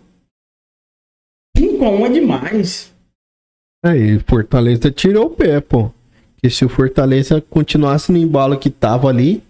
[1.57, 2.90] 5 a 1 é demais.
[3.83, 5.91] Aí, Fortaleza tirou o pé, pô.
[6.37, 9.43] Que se o Fortaleza continuasse no embalo que tava ali,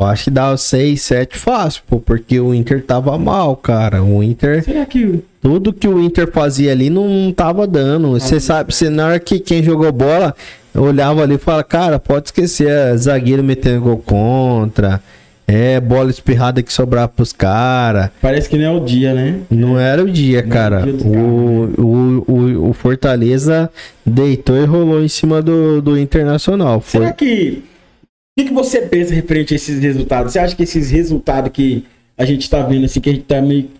[0.00, 4.02] eu acho que dava 6, 7 fácil, pô, porque o Inter tava mal, cara.
[4.02, 4.62] O Inter.
[4.62, 5.24] Será que.
[5.40, 8.10] Tudo que o Inter fazia ali não tava dando.
[8.10, 10.34] Você ah, sabe, você, na hora que quem jogou bola,
[10.74, 15.02] olhava ali e falava, cara, pode esquecer, é zagueiro metendo gol contra.
[15.50, 18.10] É, bola espirrada que sobrava pros caras.
[18.20, 19.40] Parece que não é o dia, né?
[19.48, 20.82] Não era o dia, não cara.
[20.86, 23.70] O, dia o, o, o, o, Fortaleza
[24.04, 26.82] deitou e rolou em cima do, do Internacional.
[26.82, 27.00] Foi...
[27.00, 27.62] Será que.
[28.36, 30.32] O que, que você pensa referente a esses resultados?
[30.32, 31.82] Você acha que esses resultados que
[32.16, 33.70] a gente tá vendo, assim, que a gente tá meio.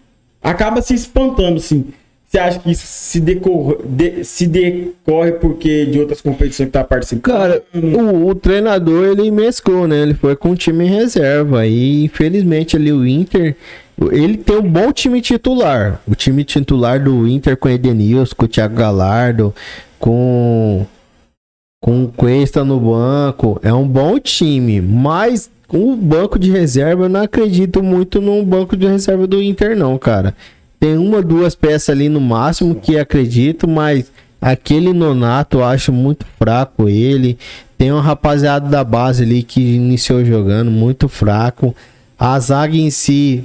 [0.42, 1.84] acaba se espantando, assim.
[2.28, 6.84] Você acha que isso se decorre, de, se decorre porque de outras competições que tá
[6.84, 7.22] participando?
[7.22, 10.02] Cara, o, o, treinador ele mesclou, né?
[10.02, 11.66] Ele foi com o time em reserva.
[11.66, 13.56] E infelizmente ali o Inter.
[14.12, 16.02] Ele tem um bom time titular.
[16.06, 19.54] O time titular do Inter com Edenilson, com o Thiago Galardo,
[19.98, 20.86] com.
[21.80, 23.58] Com o Cuesta no banco.
[23.62, 24.82] É um bom time.
[24.82, 29.74] Mas o banco de reserva, eu não acredito muito no banco de reserva do Inter,
[29.74, 30.34] não, cara.
[30.78, 34.10] Tem uma, duas peças ali no máximo que acredito, mas
[34.40, 37.38] aquele Nonato eu acho muito fraco ele.
[37.76, 41.74] Tem uma rapaziada da base ali que iniciou jogando muito fraco.
[42.18, 43.44] A zaga em si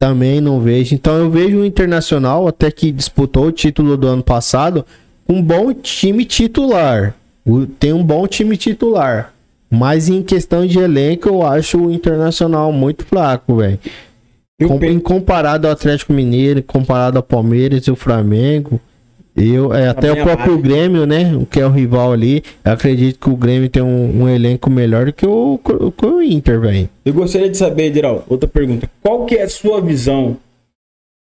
[0.00, 0.94] também não vejo.
[0.94, 4.84] Então eu vejo o Internacional, até que disputou o título do ano passado,
[5.28, 7.14] um bom time titular.
[7.78, 9.32] Tem um bom time titular.
[9.70, 13.78] Mas em questão de elenco, eu acho o Internacional muito fraco, velho.
[14.66, 18.80] Com, em comparado ao Atlético Mineiro, comparado ao Palmeiras e o Flamengo,
[19.36, 21.34] eu, é, até o próprio Grêmio, né?
[21.34, 22.42] O que é o rival ali.
[22.64, 25.58] Acredito que o Grêmio tem um, um elenco melhor do que o,
[25.96, 26.90] que o Inter, velho.
[27.04, 28.90] Eu gostaria de saber, Ediral, outra pergunta.
[29.02, 30.36] Qual que é a sua visão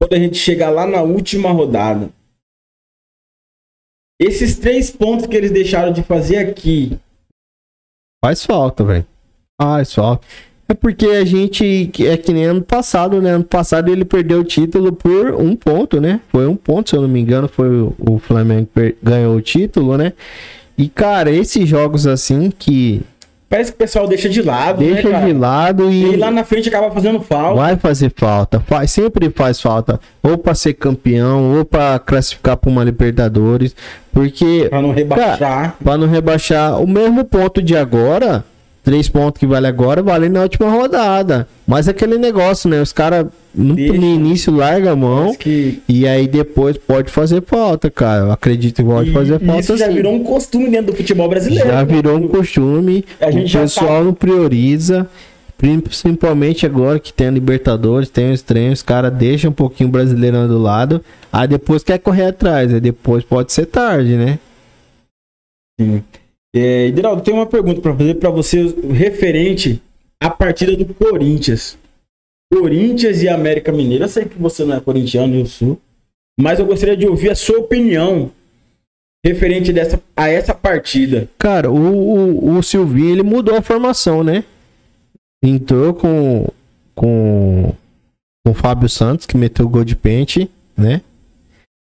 [0.01, 2.09] quando a gente chegar lá na última rodada?
[4.20, 6.98] Esses três pontos que eles deixaram de fazer aqui.
[8.24, 9.07] Faz falta, velho.
[9.61, 10.27] Faz falta.
[10.71, 13.31] É porque a gente é que nem ano passado, né?
[13.31, 16.21] Ano passado ele perdeu o título por um ponto, né?
[16.31, 19.97] Foi um ponto, se eu não me engano, foi o, Flamengo que ganhou o título,
[19.97, 20.13] né?
[20.77, 23.01] E cara, esses jogos assim que
[23.49, 26.13] Parece que o pessoal deixa de lado, né, Deixa né, de lado e...
[26.13, 27.55] e lá na frente acaba fazendo falta.
[27.55, 32.71] Vai fazer falta, faz, sempre faz falta, ou para ser campeão, ou para classificar para
[32.71, 33.75] uma Libertadores,
[34.13, 35.77] porque para não rebaixar.
[35.83, 38.45] Para não rebaixar o mesmo ponto de agora,
[38.88, 41.46] três pontos que vale agora, vale na última rodada.
[41.66, 42.81] Mas aquele negócio, né?
[42.81, 45.83] Os caras no, no, início larga a mão que...
[45.87, 48.24] e aí depois pode fazer falta, cara.
[48.24, 49.61] Eu acredito que pode e, fazer falta.
[49.61, 51.68] Isso já virou um costume dentro do futebol brasileiro.
[51.68, 53.05] Já virou um costume.
[53.20, 54.05] A gente o pessoal tá...
[54.05, 55.07] não prioriza.
[55.59, 59.92] Principalmente agora que tem a Libertadores, tem os treinos, os caras deixam um pouquinho o
[59.92, 64.38] brasileirão do lado, aí depois quer correr atrás, aí depois pode ser tarde, né?
[65.79, 66.03] Sim.
[66.59, 69.81] É, Hidraldo, tem uma pergunta para fazer para você referente
[70.21, 71.79] à partida do Corinthians.
[72.53, 74.05] Corinthians e América Mineira.
[74.05, 75.79] Eu sei que você não é corintiano, eu sou.
[76.40, 78.31] Mas eu gostaria de ouvir a sua opinião
[79.25, 81.29] referente dessa, a essa partida.
[81.38, 84.44] Cara, o, o, o Silvinho ele mudou a formação, né?
[85.42, 86.47] Entrou com,
[86.94, 87.73] com,
[88.44, 91.03] com o Fábio Santos, que meteu o gol de pente, né?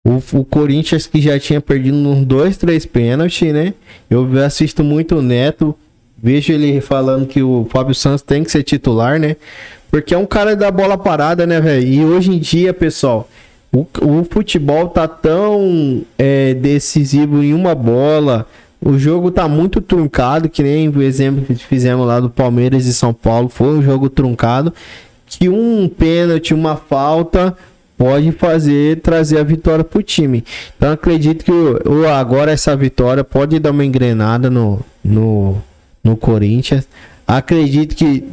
[0.06, 3.74] O, o Corinthians que já tinha perdido uns dois, três pênaltis, né?
[4.08, 5.76] Eu assisto muito o Neto,
[6.16, 9.36] vejo ele falando que o Fábio Santos tem que ser titular, né?
[9.90, 11.88] Porque é um cara da bola parada, né, velho?
[11.88, 13.28] E hoje em dia, pessoal,
[13.72, 18.46] o, o futebol tá tão é, decisivo em uma bola.
[18.80, 22.94] O jogo tá muito truncado, que nem o exemplo que fizemos lá do Palmeiras e
[22.94, 23.50] São Paulo.
[23.50, 24.74] Foi um jogo truncado.
[25.26, 27.58] Que um pênalti, uma falta
[27.98, 30.44] pode fazer trazer a vitória para o time.
[30.78, 35.62] Então acredito que o, agora essa vitória pode dar uma engrenada no, no,
[36.04, 36.88] no Corinthians.
[37.28, 38.24] Acredito que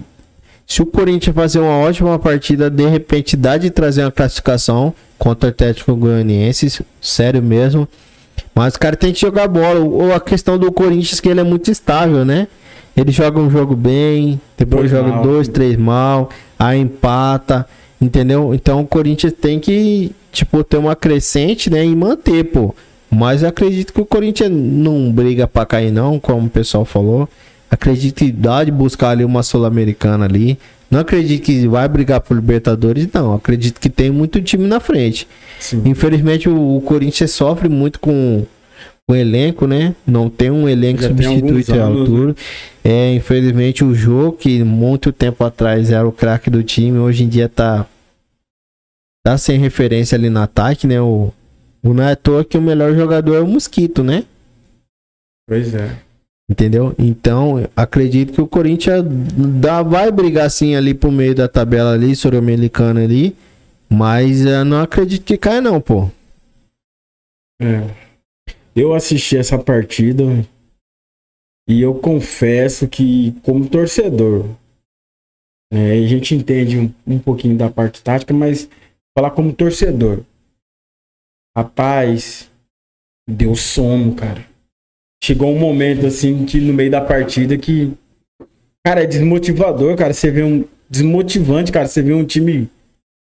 [0.67, 5.49] se o Corinthians fazer uma ótima partida, de repente dá de trazer uma classificação contra
[5.49, 7.87] o Atlético Goianiense, sério mesmo.
[8.55, 9.81] Mas o cara tem que jogar bola.
[9.81, 12.49] Ou a questão do Corinthians que ele é muito estável, né?
[12.97, 15.23] Ele joga um jogo bem, depois dois joga mal.
[15.23, 17.67] dois, três mal, aí empata.
[18.03, 18.53] Entendeu?
[18.53, 21.87] Então o Corinthians tem que, tipo, ter uma crescente, né?
[21.87, 22.75] E manter, pô.
[23.09, 27.29] Mas eu acredito que o Corinthians não briga pra cair, não, como o pessoal falou.
[27.71, 30.59] Acredito que dá de buscar ali uma Sul-Americana ali.
[30.91, 33.35] Não acredito que vai brigar por Libertadores, não.
[33.35, 35.29] Acredito que tem muito time na frente.
[35.61, 35.83] Sim.
[35.85, 38.45] Infelizmente o, o, Corinthians sofre muito com
[39.09, 39.95] o elenco, né?
[40.07, 42.29] Não tem um elenco substituído à altura.
[42.29, 42.35] Né?
[42.85, 47.29] É, infelizmente o jogo que muito tempo atrás era o craque do time, hoje em
[47.29, 47.87] dia tá
[49.23, 51.01] tá sem referência ali no ataque, né?
[51.01, 51.33] O,
[51.83, 54.25] o não é à toa que o melhor jogador é o Mosquito, né?
[55.49, 55.99] Pois é.
[56.51, 56.95] Entendeu?
[56.99, 59.05] Então, acredito que o Corinthians
[59.61, 63.35] dá, vai brigar assim ali pro meio da tabela ali, sul-americana ali.
[63.89, 66.11] Mas eu não acredito que caia, não, pô.
[67.61, 67.83] É.
[68.75, 70.25] Eu assisti essa partida
[71.69, 74.47] e eu confesso que, como torcedor,
[75.73, 78.69] né, a gente entende um, um pouquinho da parte tática, mas
[79.17, 80.25] falar como torcedor.
[81.57, 82.51] Rapaz,
[83.29, 84.47] deu sono, cara.
[85.23, 87.97] Chegou um momento assim que no meio da partida que
[88.85, 92.69] cara, é desmotivador, cara, você vê um desmotivante, cara, você vê um time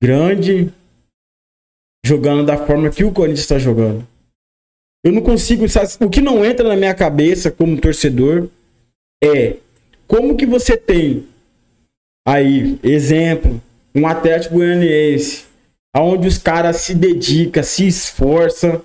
[0.02, 0.72] grande
[2.04, 4.06] jogando da forma que o Corinthians está jogando.
[5.04, 5.64] Eu não consigo,
[6.00, 8.48] o que não entra na minha cabeça como torcedor
[9.22, 9.56] é
[10.06, 11.26] como que você tem
[12.26, 13.60] aí, exemplo,
[13.94, 15.44] um Atlético Goianiense
[15.94, 18.82] aonde os caras se dedicam, se esforçam.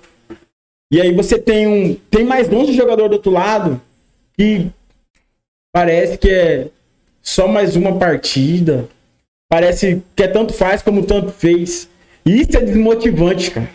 [0.92, 1.96] E aí você tem um.
[2.10, 3.80] Tem mais um jogador do outro lado
[4.36, 4.68] que
[5.72, 6.68] parece que é
[7.22, 8.88] só mais uma partida.
[9.50, 11.88] Parece que é tanto faz como tanto fez.
[12.24, 13.70] Isso é desmotivante, cara.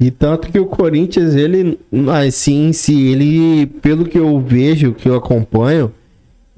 [0.00, 1.78] E tanto que o Corinthians, ele,
[2.12, 5.92] assim, se ele, pelo que eu vejo, que eu acompanho,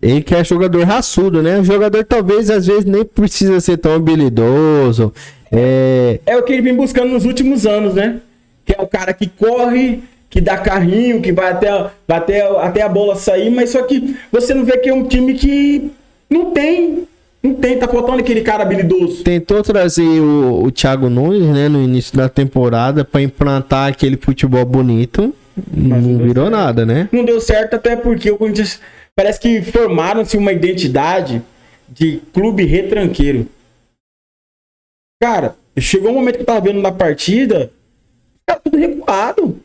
[0.02, 1.60] ele quer jogador raçudo, né?
[1.60, 5.12] O jogador talvez às vezes nem precisa ser tão habilidoso,
[5.52, 6.20] é...
[6.26, 8.16] é o que ele vem buscando nos últimos anos, né?
[8.64, 11.70] Que é o cara que corre, que dá carrinho, que vai até,
[12.06, 15.04] vai até, até a bola sair, mas só que você não vê que é um
[15.04, 15.90] time que
[16.28, 17.06] não tem.
[17.40, 19.22] Não tem, tá faltando aquele cara habilidoso.
[19.22, 24.64] Tentou trazer o, o Thiago Nunes, né, no início da temporada, para implantar aquele futebol
[24.64, 25.32] bonito.
[25.72, 26.50] Mas não, virou certo.
[26.50, 27.08] nada, né?
[27.12, 28.80] Não deu certo, até porque o Corinthians
[29.14, 31.40] parece que formaram-se uma identidade
[31.88, 33.46] de clube retranqueiro.
[35.20, 37.70] Cara, chegou um momento que eu tava vendo na partida,
[38.46, 39.60] tava tudo recuado.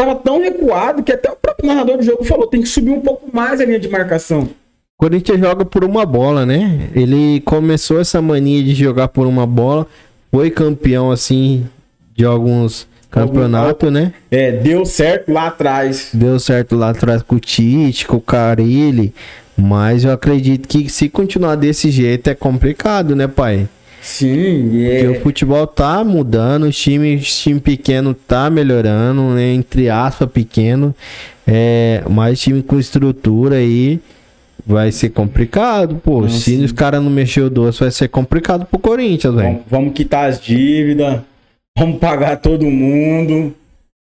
[0.00, 3.00] Tava tão recuado que até o próprio narrador do jogo falou: tem que subir um
[3.00, 4.48] pouco mais a linha de marcação.
[4.96, 6.90] Corinthians joga por uma bola, né?
[6.94, 9.86] Ele começou essa mania de jogar por uma bola,
[10.30, 11.66] foi campeão assim
[12.14, 14.12] de alguns campeonatos, né?
[14.30, 16.10] É, deu certo lá atrás.
[16.12, 19.14] Deu certo lá atrás com o Tite, com o Carilli,
[19.56, 23.68] mas eu acredito que se continuar desse jeito é complicado, né, pai?
[24.08, 25.02] Sim, é.
[25.02, 27.20] Porque o futebol tá mudando, o time,
[27.62, 29.52] pequeno tá melhorando, né?
[29.52, 30.94] entre aspas, pequeno.
[31.46, 34.00] É, mais time com estrutura aí
[34.66, 36.22] vai ser complicado, pô.
[36.22, 36.64] Não, Se sim.
[36.64, 39.46] os caras não mexer o doce, vai ser complicado pro Corinthians, velho.
[39.46, 41.20] Vamos, vamos quitar as dívidas,
[41.78, 43.54] vamos pagar todo mundo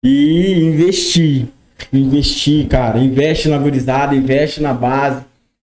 [0.04, 1.46] e investir.
[1.92, 2.98] Investir, cara.
[2.98, 5.22] Investe na gurizada, investe na base,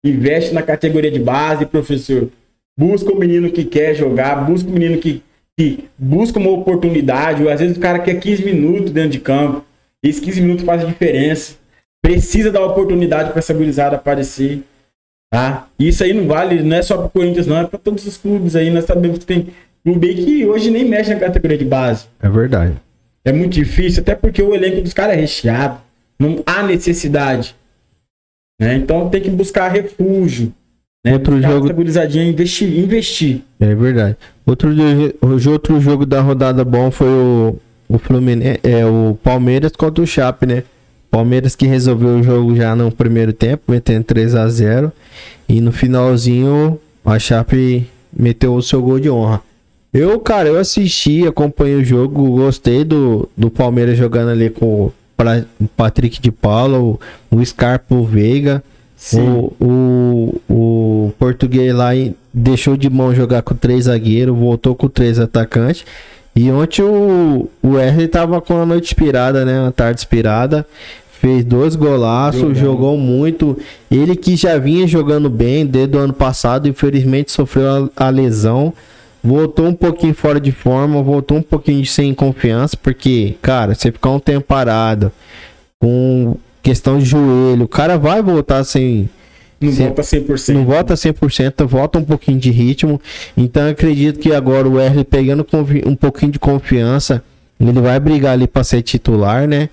[0.04, 2.30] investe na categoria de base, professor.
[2.78, 5.22] Busca o menino que quer jogar, busca o menino que,
[5.58, 7.48] que busca uma oportunidade.
[7.48, 9.64] Às vezes o cara quer 15 minutos dentro de campo.
[10.04, 11.56] E esses 15 minutos fazem diferença.
[12.02, 14.64] Precisa dar oportunidade para essa gurizada aparecer.
[15.32, 15.68] Tá?
[15.80, 18.18] Isso aí não vale, não é só para o Corinthians, não, é para todos os
[18.18, 18.70] clubes aí.
[18.70, 19.48] Nós sabemos que tem
[19.84, 22.06] clube aí que hoje nem mexe na categoria de base.
[22.22, 22.76] É verdade.
[23.26, 25.80] É muito difícil, até porque o elenco dos caras é recheado.
[26.20, 27.56] Não há necessidade.
[28.60, 28.76] Né?
[28.76, 30.54] Então tem que buscar refúgio.
[31.04, 31.14] Né?
[31.14, 31.66] Outro jogo.
[31.66, 33.42] Estabilizadinha, investir, investir.
[33.60, 34.16] É verdade.
[34.46, 34.70] Outro,
[35.50, 37.56] outro jogo da rodada bom foi o,
[37.90, 40.64] o Fluminense, é, o Palmeiras contra o Chape, né?
[41.12, 44.92] Palmeiras que resolveu o jogo já no primeiro tempo, metendo 3 a 0
[45.48, 49.42] E no finalzinho, a Chape meteu o seu gol de honra.
[49.94, 54.94] Eu, cara, eu assisti, acompanhei o jogo, gostei do, do Palmeiras jogando ali com o
[55.78, 57.00] Patrick de Paula, o,
[57.30, 58.64] o Scarpa, o Veiga.
[59.12, 61.90] O, o, o português lá
[62.34, 65.86] deixou de mão jogar com três zagueiros, voltou com três atacantes.
[66.36, 69.60] E ontem o, o R tava com a noite inspirada, né?
[69.60, 70.66] Uma tarde inspirada.
[71.20, 73.58] Fez dois golaços, jogou muito.
[73.90, 78.74] Ele que já vinha jogando bem desde o ano passado, infelizmente sofreu a, a lesão.
[79.24, 84.10] Voltou um pouquinho fora de forma, voltou um pouquinho sem confiança, porque, cara, você ficar
[84.10, 85.14] um tempo parado,
[85.80, 89.10] com questão de joelho, o cara vai voltar sem.
[89.62, 90.54] Não sem, volta 100%.
[90.54, 93.00] Não volta 100%, volta um pouquinho de ritmo.
[93.38, 95.46] Então acredito que agora o R pegando
[95.86, 97.24] um pouquinho de confiança,
[97.60, 99.70] ele vai brigar ali para ser titular, né?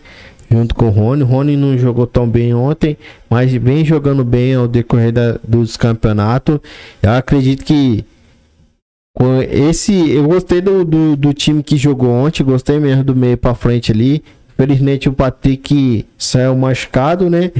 [0.50, 1.22] Junto com o Rony.
[1.22, 2.96] O Rony não jogou tão bem ontem,
[3.28, 6.58] mas vem jogando bem ao decorrer da, dos campeonatos.
[7.02, 8.04] Eu acredito que
[9.50, 13.54] esse, eu gostei do, do, do, time que jogou ontem, gostei mesmo do meio para
[13.54, 14.22] frente ali.
[14.60, 17.50] Felizmente o Patrick saiu machucado, né?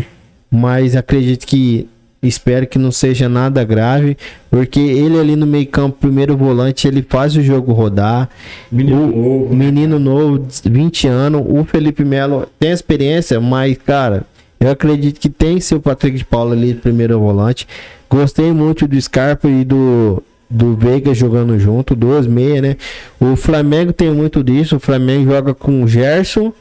[0.51, 1.89] Mas acredito que
[2.23, 4.19] espero que não seja nada grave,
[4.51, 8.29] porque ele ali no meio campo, primeiro volante, ele faz o jogo rodar.
[8.71, 9.65] Menino o, novo, né?
[9.65, 11.43] menino novo, 20 anos.
[11.49, 14.25] O Felipe Melo tem experiência, mas cara,
[14.61, 17.67] eu acredito que tem o Patrick de Paula ali, primeiro volante.
[18.11, 22.77] Gostei muito do Scarpa e do do Veiga jogando junto, duas meia, né?
[23.19, 24.77] O Flamengo tem muito disso.
[24.77, 26.53] O Flamengo joga com Gerson,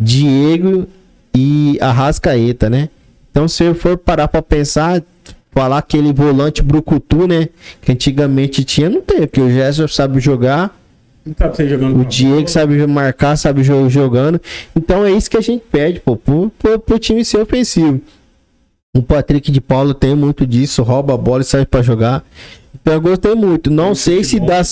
[0.00, 0.86] Diego
[1.34, 2.88] e Arrascaeta, né?
[3.30, 5.02] Então, se eu for parar para pensar,
[5.52, 7.48] falar aquele volante brucutu, né?
[7.80, 10.74] Que antigamente tinha, não tem, porque o Gerson sabe jogar.
[12.00, 14.40] o Diego sabe marcar, sabe jogando.
[14.76, 18.00] Então é isso que a gente pede, pô, pro, pro, pro time ser ofensivo.
[18.96, 22.24] O Patrick de Paulo tem muito disso, rouba a bola e sai para jogar.
[22.84, 23.70] Eu gostei muito.
[23.70, 24.62] Não sei se dá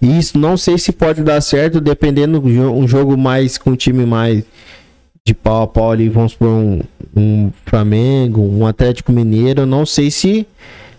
[0.00, 4.42] isso, não sei se pode dar certo dependendo um jogo mais com um time mais
[5.24, 6.80] de pau a pau ali, vamos por um,
[7.14, 10.46] um Flamengo, um Atlético Mineiro, não sei se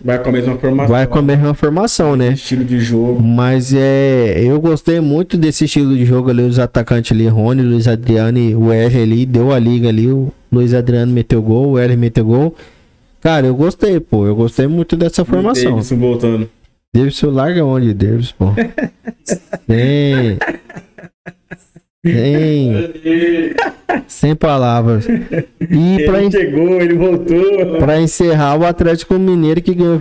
[0.00, 0.88] vai com a mesma formação.
[0.88, 2.32] Vai com a mesma formação, né?
[2.32, 3.22] Estilo de jogo.
[3.22, 7.86] Mas é, eu gostei muito desse estilo de jogo ali, os atacantes ali, Rony, Luiz
[7.86, 11.78] Adriano e o R ali, deu a liga ali, o Luiz Adriano meteu gol, o
[11.78, 12.54] R meteu gol.
[13.22, 14.26] Cara, eu gostei, pô.
[14.26, 15.70] Eu gostei muito dessa formação.
[15.70, 16.50] Davidson voltando.
[16.92, 18.46] Davidson larga onde, Davidson, pô?
[19.66, 20.38] Tem.
[22.02, 23.54] Tem.
[24.08, 25.06] Sem palavras.
[25.08, 27.78] E ele chegou, ele voltou.
[27.78, 30.00] Pra encerrar, o Atlético Mineiro que ganhou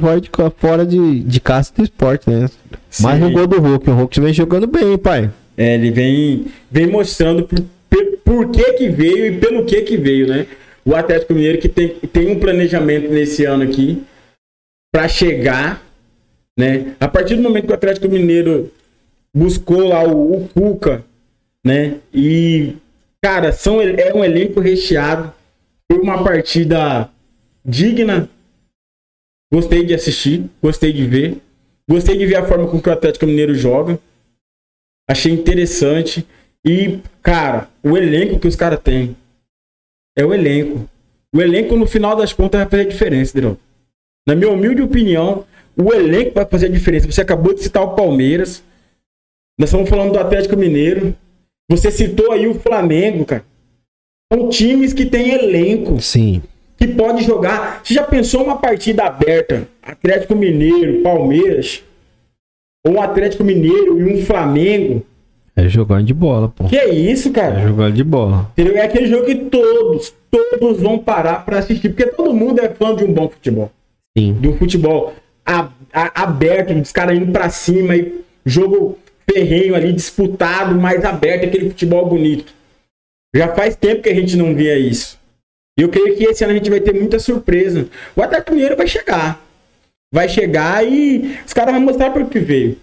[0.57, 2.49] fora de, de, caça do esporte, né?
[2.89, 3.03] Sim.
[3.03, 3.88] Mais um gol do Hulk.
[3.88, 5.30] O Hulk vem jogando bem, pai.
[5.55, 10.28] É, ele vem, vem mostrando por, por que que veio e pelo que que veio,
[10.28, 10.47] né?
[10.86, 14.04] O Atlético Mineiro que tem, tem um planejamento nesse ano aqui
[14.92, 15.84] para chegar,
[16.58, 16.96] né?
[17.00, 18.72] A partir do momento que o Atlético Mineiro
[19.36, 21.04] buscou lá o, o Cuca,
[21.66, 22.00] né?
[22.14, 22.76] E
[23.24, 25.34] cara, são é um elenco recheado.
[25.92, 27.10] Foi uma partida
[27.64, 28.30] digna.
[29.54, 31.38] Gostei de assistir, gostei de ver.
[31.90, 34.00] Gostei de ver a forma com que o Atlético Mineiro joga.
[35.10, 36.26] Achei interessante.
[36.66, 39.16] E, cara, o elenco que os caras têm
[40.18, 40.89] é o elenco.
[41.34, 43.57] O elenco, no final das contas, vai fazer a diferença, Dirão.
[44.28, 45.45] Na minha humilde opinião,
[45.76, 47.09] o elenco vai fazer a diferença.
[47.09, 48.64] Você acabou de citar o Palmeiras.
[49.57, 51.16] Nós estamos falando do Atlético Mineiro.
[51.70, 53.45] Você citou aí o Flamengo, cara.
[54.32, 55.99] São times que têm elenco.
[56.01, 56.41] Sim.
[56.78, 57.82] Que pode jogar.
[57.84, 59.68] Você já pensou uma partida aberta?
[59.82, 61.84] Atlético Mineiro, Palmeiras.
[62.86, 65.05] Ou um Atlético Mineiro e um Flamengo.
[65.56, 66.66] É jogando de bola, pô.
[66.66, 67.60] Que é isso, cara?
[67.60, 68.52] É jogando de bola.
[68.58, 72.95] É aquele jogo que todos, todos vão parar para assistir, porque todo mundo é fã
[72.95, 73.72] de um bom futebol.
[74.18, 74.34] Sim.
[74.39, 75.14] De um futebol
[75.45, 78.97] a, a, aberto, dos caras indo para cima e jogo
[79.30, 82.54] ferrenho ali, disputado, mais aberto, aquele futebol bonito.
[83.36, 85.20] Já faz tempo que a gente não via isso.
[85.78, 87.88] E eu creio que esse ano a gente vai ter muita surpresa.
[88.16, 89.41] O Atlético Mineiro vai chegar.
[90.14, 92.78] Vai chegar e os caras vão mostrar para o que veio.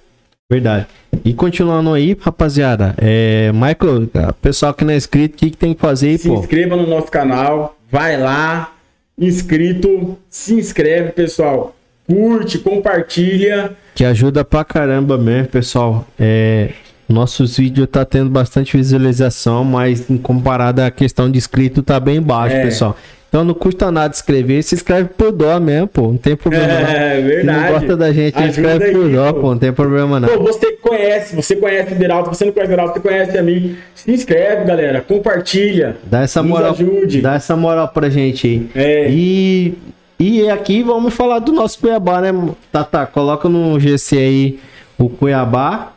[0.51, 0.87] Verdade.
[1.27, 4.09] E continuando aí, rapaziada, é, Michael,
[4.41, 6.41] pessoal que não é inscrito, o que, que tem que fazer aí, Se pô?
[6.41, 8.73] inscreva no nosso canal, vai lá,
[9.19, 11.77] inscrito, se inscreve, pessoal.
[12.07, 13.77] Curte, compartilha.
[13.95, 16.07] Que ajuda pra caramba mesmo, pessoal.
[16.19, 16.71] É,
[17.07, 22.23] nossos vídeos tá tendo bastante visualização, mas em comparado à questão de inscrito tá bem
[22.23, 22.63] baixo, é.
[22.63, 22.97] pessoal.
[23.29, 26.03] Então não custa nada escrever, se escreve por dó mesmo, pô.
[26.09, 26.64] Não tem problema.
[26.64, 27.29] É, não.
[27.29, 27.59] verdade.
[27.59, 29.41] Se não gosta da gente, Ajuda escreve aí, por dó, pô.
[29.41, 29.51] pô.
[29.51, 30.29] Não tem problema não.
[30.29, 33.43] Pô, você conhece, você conhece o Deralto, você não conhece o Deralto, você conhece a
[33.43, 33.76] mim.
[33.95, 35.03] Se inscreve, galera.
[35.03, 35.99] Compartilha.
[36.05, 37.20] Dá essa moral, ajude.
[37.20, 38.70] dá essa moral pra gente aí.
[38.74, 39.11] É.
[39.11, 39.74] E,
[40.18, 42.33] e aqui vamos falar do nosso Cuiabá, né?
[42.72, 43.05] Tá, tá.
[43.05, 44.61] Coloca no GC aí
[44.97, 45.93] o Cuiabá.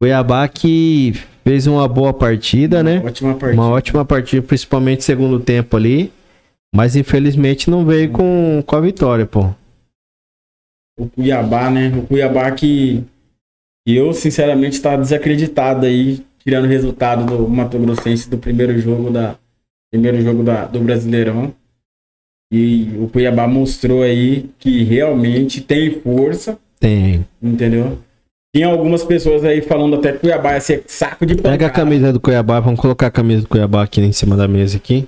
[0.00, 3.02] Cuiabá que fez uma boa partida, né?
[3.04, 3.62] Ótima partida.
[3.62, 6.10] Uma ótima partida, principalmente segundo tempo ali.
[6.74, 9.48] Mas infelizmente não veio com, com a vitória, pô.
[10.98, 11.92] O Cuiabá, né?
[11.96, 13.04] O Cuiabá que,
[13.86, 19.36] eu, sinceramente, tá desacreditado aí, tirando o resultado do Mato Grossense do primeiro jogo da
[19.92, 21.54] primeiro jogo da, do Brasileirão.
[22.52, 27.24] E o Cuiabá mostrou aí que realmente tem força, Tem.
[27.40, 27.98] entendeu?
[28.54, 31.54] Tinha algumas pessoas aí falando até que Cuiabá ia ser saco de pancada.
[31.56, 34.48] Pega a camisa do Cuiabá, vamos colocar a camisa do Cuiabá aqui em cima da
[34.48, 35.06] mesa aqui.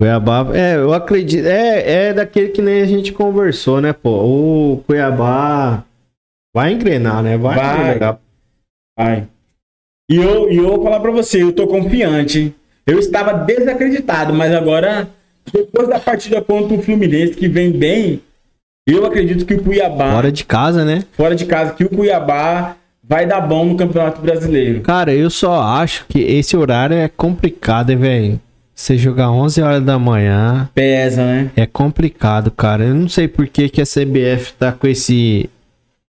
[0.00, 4.08] Cuiabá, é, eu acredito, é, é daquele que nem a gente conversou, né, pô?
[4.10, 5.84] O Cuiabá
[6.56, 7.36] vai engrenar, né?
[7.36, 7.80] Vai, Vai.
[7.82, 8.18] engrenar.
[8.98, 9.28] Vai.
[10.10, 12.54] E eu, e eu vou falar pra você, eu tô confiante?
[12.86, 15.06] Eu estava desacreditado, mas agora,
[15.52, 18.22] depois da partida contra o Fluminense, que vem bem,
[18.88, 21.04] eu acredito que o Cuiabá, Fora de casa, né?
[21.12, 22.74] fora de casa, que o Cuiabá
[23.04, 24.80] vai dar bom no Campeonato Brasileiro.
[24.80, 28.40] Cara, eu só acho que esse horário é complicado, hein, velho?
[28.80, 31.50] Você jogar 11 horas da manhã Pesa, né?
[31.54, 32.82] é complicado, cara.
[32.84, 35.50] Eu não sei por que, que a CBF tá com esse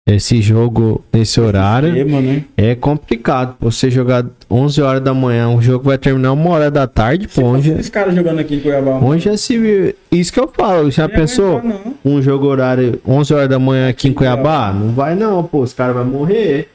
[0.08, 1.94] esse jogo nesse horário.
[1.94, 2.44] Ema, né?
[2.56, 3.56] É complicado.
[3.60, 3.70] pô.
[3.70, 7.42] Você jogar 11 horas da manhã, o jogo vai terminar uma hora da tarde, pô.
[7.42, 8.92] Onde, esse cara jogando aqui em Cuiabá.
[8.92, 9.94] onde já se?
[10.10, 10.90] Isso que eu falo.
[10.90, 11.62] Já não pensou?
[11.62, 11.94] não.
[12.02, 14.72] Um jogo horário 11 horas da manhã aqui em Cuiabá?
[14.72, 15.60] Não vai não, pô.
[15.60, 16.70] Os caras vão morrer.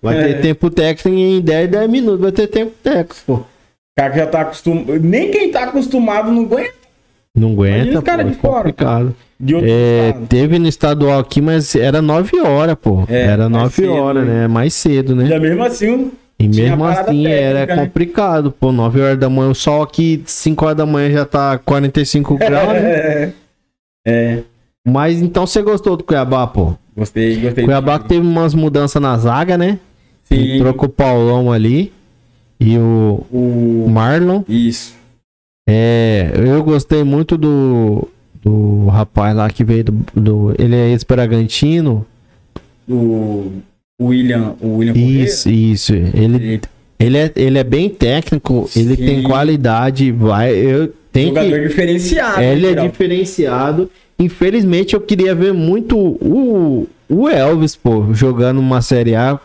[0.00, 0.32] Vai É.
[0.34, 2.20] ter tempo técnico em 10, 10 minutos.
[2.20, 3.40] Vai ter tempo técnico, pô.
[3.96, 4.98] O cara que já tá acostumado.
[5.00, 6.74] Nem quem tá acostumado não aguenta.
[7.36, 8.24] Não aguenta, pô.
[8.24, 8.56] de É fora.
[8.58, 9.16] complicado.
[9.38, 13.04] De outro É, teve no estadual aqui, mas era 9 horas, pô.
[13.08, 14.34] É, era mais 9 cedo, horas, né?
[14.42, 14.48] né?
[14.48, 15.26] Mais cedo, né?
[15.26, 17.86] Já mesmo assim, E mesmo assim era técnica, né?
[17.86, 18.72] complicado, pô.
[18.72, 22.72] 9 horas da manhã, o sol aqui, 5 horas da manhã já tá 45 graus,
[22.72, 22.82] né?
[22.82, 23.32] é,
[24.06, 24.38] é.
[24.86, 26.74] Mas então você gostou do Cuiabá, pô?
[26.96, 27.64] Gostei, gostei.
[27.64, 29.78] Cuiabá que teve umas mudanças na zaga, né?
[30.24, 30.58] Sim.
[30.58, 31.92] Trocou o Paulão ali
[32.64, 33.86] e o O...
[33.90, 34.42] Marlon.
[34.48, 34.94] Isso.
[35.68, 38.06] É, eu gostei muito do,
[38.42, 39.92] do rapaz lá que veio do.
[40.14, 42.04] do- ele é ex-Bragantino.
[42.88, 43.50] O
[44.00, 45.24] William, o William Correia.
[45.24, 45.94] Isso, isso.
[45.94, 46.60] Ele, Ele-
[47.00, 49.04] ele, é, ele é bem técnico, ele Sim.
[49.06, 50.52] tem qualidade, vai.
[50.54, 51.26] Eu que.
[51.28, 52.40] jogador diferenciado.
[52.40, 53.90] É, ele é diferenciado.
[54.18, 59.38] Infelizmente, eu queria ver muito o, o Elvis, pô, jogando uma Série A.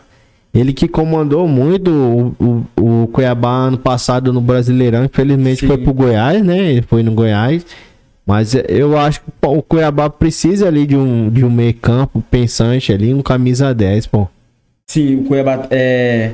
[0.52, 5.04] Ele que comandou muito o, o, o Cuiabá ano passado no Brasileirão.
[5.04, 5.66] Infelizmente, Sim.
[5.68, 6.72] foi pro Goiás, né?
[6.72, 7.64] Ele foi no Goiás.
[8.26, 12.22] Mas é, eu acho que o Cuiabá precisa ali de um, de um meio campo
[12.30, 14.28] pensante ali, um camisa 10, pô.
[14.88, 16.32] Sim, o Cuiabá é.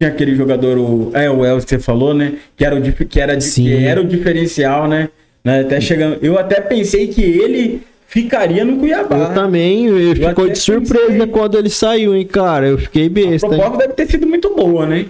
[0.00, 2.34] Tinha aquele jogador, o, é o Elvis que você falou, né?
[2.56, 3.64] Que era o, que era, Sim.
[3.64, 5.08] que era o diferencial, né?
[5.44, 6.18] Né, Até chegando.
[6.22, 7.82] Eu até pensei que ele
[8.14, 9.16] ficaria no Cuiabá.
[9.16, 12.68] Eu também, eu, Eu ficou de surpresa quando ele saiu, hein, cara.
[12.68, 13.46] Eu fiquei A besta.
[13.48, 13.52] hein?
[13.58, 15.06] proposta deve ter sido muito boa, né?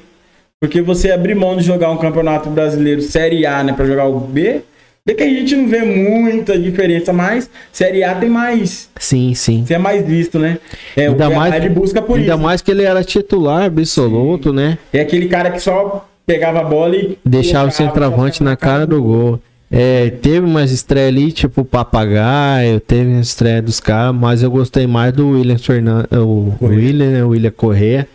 [0.59, 3.74] Porque você abrir mão de jogar um campeonato brasileiro Série A, né?
[3.74, 4.62] Pra jogar o B.
[5.07, 8.88] Vê que a gente não vê muita diferença, mas Série A tem mais.
[8.98, 9.62] Sim, sim.
[9.66, 10.57] Você é mais visto, né?
[10.96, 12.42] É, Ainda o mais- ele busca por Ainda isso.
[12.42, 14.78] mais que ele era titular absoluto, né?
[14.94, 17.18] É aquele cara que só pegava a bola e.
[17.22, 19.38] Deixava o centroavante na cara do gol.
[19.70, 24.50] É, teve umas estreias ali, tipo o Papagaio, teve uma estreia dos caras, mas eu
[24.50, 26.78] gostei mais do William Fernandes, o Correa.
[26.78, 28.08] William, né, o William Correa.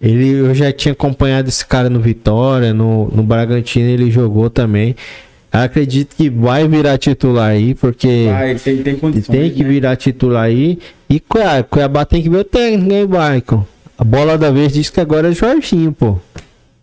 [0.00, 4.94] Ele, eu já tinha acompanhado esse cara no Vitória, no, no Bragantino ele jogou também.
[5.50, 9.68] Acredito que vai virar titular aí, porque Vai, tem, tem tem que né?
[9.68, 10.78] virar titular aí.
[11.08, 13.64] E Cuiabá, Cuiabá tem que ver o técnico, hein, Baicon?
[13.96, 16.18] A bola da vez diz que agora é Jorginho, pô.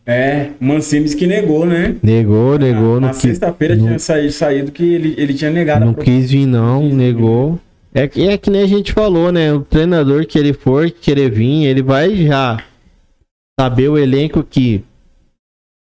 [0.06, 1.96] É, o Mancini que negou, né?
[2.04, 6.30] Negou, negou, na na sexta-feira tinha saído, saído que ele, ele tinha negado não quis
[6.30, 7.60] vir não, quis negou.
[7.94, 9.54] É que, é que nem a gente falou, né?
[9.54, 12.62] O treinador que ele for querer vir, ele vai já
[13.58, 14.84] saber o elenco que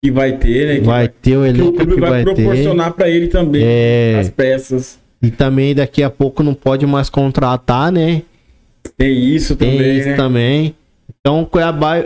[0.03, 0.75] que vai ter, né?
[0.75, 3.63] Que, vai ter, o que o elenco clube que vai, vai proporcionar pra ele também
[3.65, 4.99] É, as peças.
[5.19, 8.21] e também daqui a pouco não pode mais contratar, né?
[8.95, 10.15] Tem isso Tem também, isso né?
[10.15, 10.75] também.
[11.25, 11.97] Então o Cuiabá,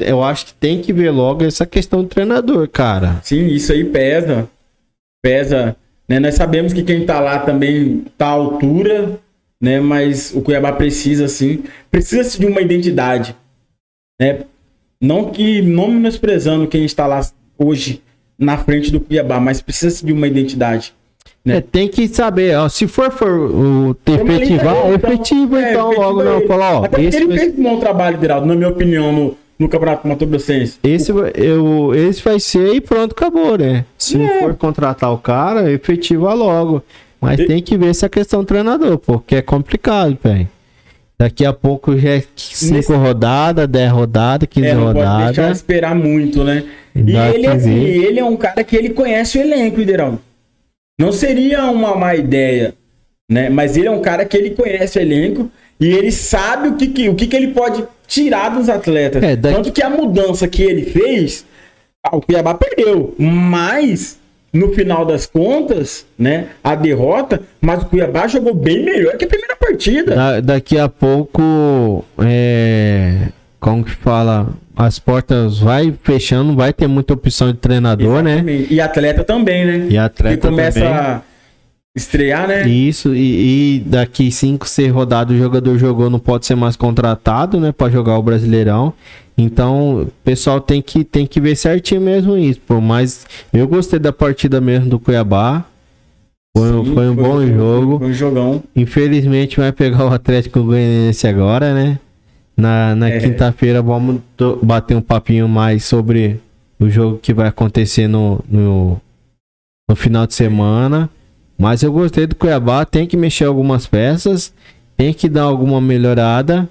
[0.00, 3.20] eu acho que tem que ver logo essa questão do treinador, cara.
[3.22, 4.50] Sim, isso aí pesa.
[5.22, 5.76] Pesa.
[6.08, 6.18] Né?
[6.18, 9.20] Nós sabemos que quem tá lá também tá à altura,
[9.60, 9.78] né?
[9.78, 11.62] Mas o Cuiabá precisa, sim.
[11.88, 13.36] Precisa de uma identidade.
[14.20, 14.40] Né?
[15.00, 17.20] Não que não menosprezando quem está lá
[17.56, 18.02] hoje
[18.36, 20.92] na frente do Cuiabá, mas precisa de uma identidade.
[21.44, 21.56] Né?
[21.56, 25.88] É, tem que saber, ó, se for, for o efetivar, lista, então, efetivo é, então
[25.92, 28.70] efetiva logo não, falar, ó, Até esse, ele fez um bom trabalho, Geraldo, na minha
[28.70, 30.78] opinião, no, no Campeonato Mato Grossense.
[30.82, 33.84] esse, eu, esse vai ser e pronto, acabou, né?
[33.98, 34.40] Se É.
[34.40, 36.82] for contratar o cara, efetiva logo.
[37.20, 40.48] Mas E- tem que ver essa questão do treinador, porque é complicado, velho.
[41.18, 45.56] Daqui a pouco já é 5 Nesse- rodadas, 10 rodadas, 15 É, pode deixar rodadas.
[45.58, 46.64] esperar muito, né?
[46.94, 50.18] E ele, que assim, ele é um cara que ele conhece o elenco, Iderão.
[50.98, 52.74] Não seria uma má ideia,
[53.30, 53.48] né?
[53.48, 56.86] Mas ele é um cara que ele conhece o elenco e ele sabe o que,
[56.88, 59.22] que- o que, que ele pode tirar dos atletas.
[59.22, 61.44] É, daqui- Tanto que a mudança que ele fez,
[62.12, 63.14] o Cuiabá perdeu.
[63.18, 64.18] Mas,
[64.52, 66.48] no final das contas, né?
[66.62, 70.14] A derrota, mas o Cuiabá jogou bem melhor que a primeira partida.
[70.14, 73.28] Da- daqui a pouco, é,
[73.64, 78.32] como que fala, as portas vai fechando, vai ter muita opção de treinador, né?
[78.34, 78.74] Exatamente.
[78.74, 79.86] E atleta também, né?
[79.88, 80.92] E atleta que começa também.
[80.94, 81.22] a
[81.96, 82.68] estrear, né?
[82.68, 87.58] Isso, e, e daqui 5, 6 rodadas o jogador jogou, não pode ser mais contratado,
[87.58, 88.92] né, Pra jogar o Brasileirão.
[89.38, 92.82] Então, o pessoal tem que, tem que ver certinho mesmo isso, pô.
[92.82, 95.64] Mas eu gostei da partida mesmo do Cuiabá.
[96.54, 97.98] Foi, um- Sim, foi um bom jogo.
[97.98, 98.62] Foi um jogão.
[98.76, 101.98] Infelizmente vai pegar o Atlético Goianiense agora, né?
[102.56, 103.18] Na, na É.
[103.18, 104.20] quinta-feira vamos
[104.62, 106.38] bater um papinho mais sobre
[106.78, 109.00] o jogo que vai acontecer no, no,
[109.88, 111.10] no final de semana.
[111.58, 114.52] Mas eu gostei do Cuiabá, tem que mexer algumas peças,
[114.96, 116.68] tem que dar alguma melhorada.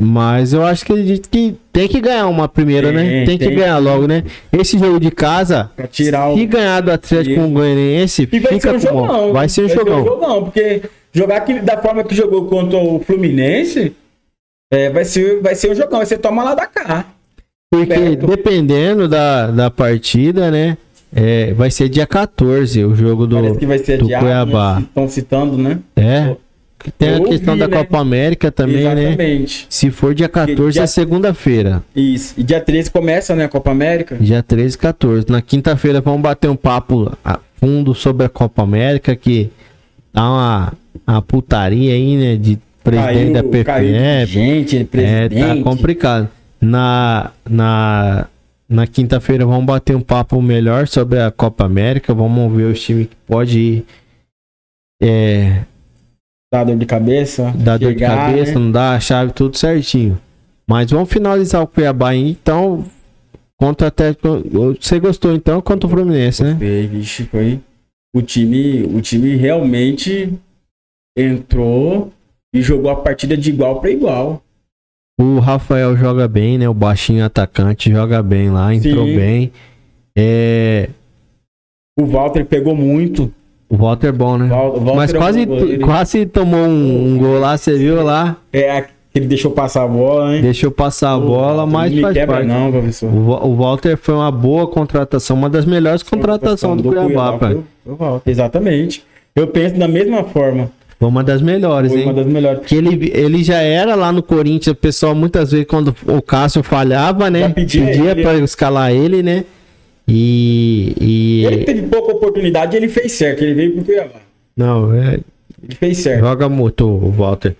[0.00, 3.02] Mas eu acho que ele que tem que ganhar uma primeira, né?
[3.02, 3.56] Tem, Tem que tem.
[3.56, 4.22] ganhar logo, né?
[4.52, 6.36] Esse jogo de casa, Pra tirar o.
[6.36, 7.48] se ganhar do Atlético Isso.
[7.50, 9.32] Goianiense, vai ser fica um jogão.
[9.32, 10.04] Vai ser um jogão.
[10.04, 10.82] jogão, porque
[11.12, 13.92] jogar da forma que jogou contra o Fluminense
[14.70, 15.98] é, vai, ser, vai ser um jogão.
[15.98, 17.04] Vai ser toma lá da cá.
[17.70, 18.26] Porque Perto.
[18.26, 20.76] dependendo da, da partida, né?
[21.14, 24.24] é, vai ser dia 14 o jogo do, Parece que vai ser do adiado.
[24.24, 24.80] Cuiabá.
[24.80, 25.78] Estão citando, né?
[25.96, 26.36] É.
[26.96, 27.76] Tem Eu a questão ouvi, da né?
[27.76, 29.08] Copa América também, né?
[29.08, 29.66] Exatamente.
[29.68, 31.82] Se for dia 14 dia- é segunda-feira.
[31.94, 32.34] Isso.
[32.38, 33.44] E dia 13 começa, né?
[33.44, 34.16] A Copa América.
[34.16, 35.26] Dia 13 e 14.
[35.28, 39.50] Na quinta-feira vamos bater um papo a fundo sobre a Copa América, que
[40.12, 40.72] tá uma,
[41.06, 42.36] uma putaria aí, né?
[42.36, 42.58] De
[42.90, 44.32] presidente da caiu de PFF.
[44.32, 45.58] gente, É, presidente.
[45.58, 46.28] tá complicado.
[46.60, 48.26] Na, na,
[48.68, 52.12] na quinta-feira vamos bater um papo melhor sobre a Copa América.
[52.12, 53.84] Vamos ver os times que pode ir.
[55.02, 55.62] É,
[56.52, 57.52] Dá dor de cabeça.
[57.56, 58.58] dar dor de chegar, cabeça, né?
[58.58, 60.18] não dá a chave, tudo certinho.
[60.66, 62.30] Mas vamos finalizar o Cuiabá aí.
[62.30, 62.84] Então,
[63.56, 64.14] contra até.
[64.80, 66.54] Você gostou então contra o Fluminense, né?
[66.90, 67.60] Vixe, foi.
[68.14, 70.32] O time, o time realmente
[71.16, 72.12] entrou
[72.54, 74.42] e jogou a partida de igual para igual.
[75.20, 76.68] O Rafael joga bem, né?
[76.68, 79.16] O baixinho atacante joga bem lá, entrou Sim.
[79.16, 79.52] bem.
[80.16, 80.88] É,
[81.98, 83.30] O Walter pegou muito.
[83.68, 84.46] o Walter é bom, né?
[84.46, 85.84] Val- o Walter Mas é quase, goleiro.
[85.84, 88.36] quase tomou um, um gol lá, você viu lá?
[88.52, 90.42] É, ele deixou passar a bola, hein?
[90.42, 92.48] Deixou passar a bola, Walter, mas não faz quebra parte.
[92.48, 93.12] não, professor.
[93.12, 97.54] O, o Walter foi uma boa contratação, uma das melhores contratações do, Cuiabá, pai.
[97.54, 99.04] foi- foi o Walter, Exatamente.
[99.34, 100.70] Eu penso da mesma forma.
[100.98, 102.06] Foi uma das melhores, Foi hein?
[102.06, 102.66] uma das melhores.
[102.66, 106.62] Que ele, ele já era lá no Corinthians, o pessoal muitas vezes quando o Cássio
[106.62, 107.40] falhava, né?
[107.42, 108.22] Já pedia Pedia ele.
[108.22, 109.44] pra escalar ele, né?
[110.08, 110.94] E.
[111.00, 111.44] e...
[111.44, 113.42] Ele teve pouca oportunidade ele fez certo.
[113.44, 114.20] Ele veio pro Cuiabá.
[114.56, 115.20] Não, é,
[115.62, 116.20] Ele fez certo.
[116.20, 117.54] joga muito o Walter.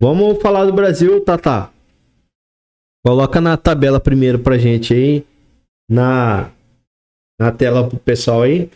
[0.00, 1.68] Vamos falar do Brasil, Tata.
[3.04, 5.24] Coloca na tabela primeiro pra gente aí.
[5.90, 6.48] Na,
[7.38, 8.70] na tela pro pessoal aí.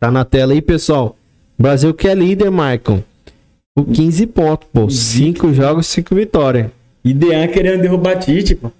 [0.00, 1.16] Tá na tela aí, pessoal.
[1.58, 3.02] Brasil que é líder, Maicon.
[3.76, 4.88] Com 15 pontos, pô.
[4.88, 6.70] 5 jogos, 5 vitórias.
[7.04, 8.72] E Dean querendo derrubar Tite, pô.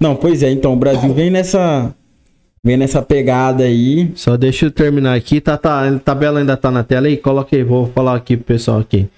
[0.00, 1.94] Não, pois é, então o Brasil vem nessa.
[2.64, 4.10] Vem nessa pegada aí.
[4.14, 5.40] Só deixa eu terminar aqui.
[5.40, 7.16] Tá, tá, a tabela ainda tá na tela aí.
[7.16, 9.08] Coloca aí, vou falar aqui pro pessoal aqui.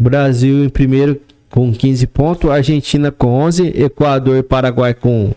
[0.00, 5.32] Brasil em primeiro com 15 pontos, Argentina com 11, Equador e Paraguai com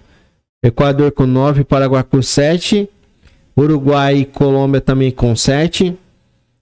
[0.64, 2.90] Equador com 9, Paraguai com 7,
[3.56, 5.96] Uruguai e Colômbia também com 7.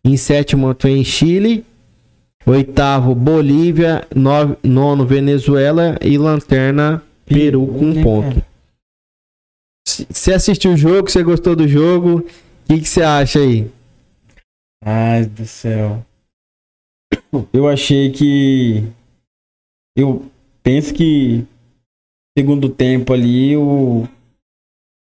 [0.05, 1.65] Em sétimo tem Chile,
[2.47, 8.41] oitavo Bolívia, nove, nono Venezuela e lanterna Peru com um ponto.
[9.85, 11.09] Você assistiu o jogo?
[11.09, 12.19] Você gostou do jogo?
[12.19, 12.23] O
[12.67, 13.69] que que você acha aí?
[14.83, 16.05] Ai do céu.
[17.51, 18.85] Eu achei que.
[19.95, 20.25] Eu
[20.63, 21.45] penso que.
[22.37, 24.07] Segundo tempo ali, o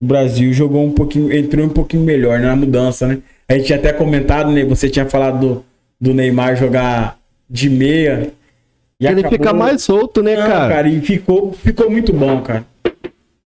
[0.02, 1.32] o Brasil jogou um pouquinho.
[1.32, 3.22] Entrou um pouquinho melhor na mudança, né?
[3.48, 4.66] A gente tinha até comentado, né?
[4.66, 5.66] Você tinha falado do,
[6.00, 7.21] do Neymar jogar
[7.52, 8.34] de meia.
[9.00, 10.74] E Ele acabou- fica mais solto, né, Não, cara?
[10.74, 12.66] cara, e ficou, ficou muito bom, cara.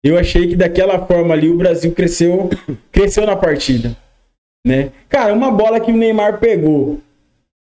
[0.04, 2.50] Eu achei que daquela forma ali o Brasil cresceu,
[2.90, 3.96] cresceu na partida,
[4.66, 4.90] né?
[5.08, 7.00] Cara, uma bola que o Neymar pegou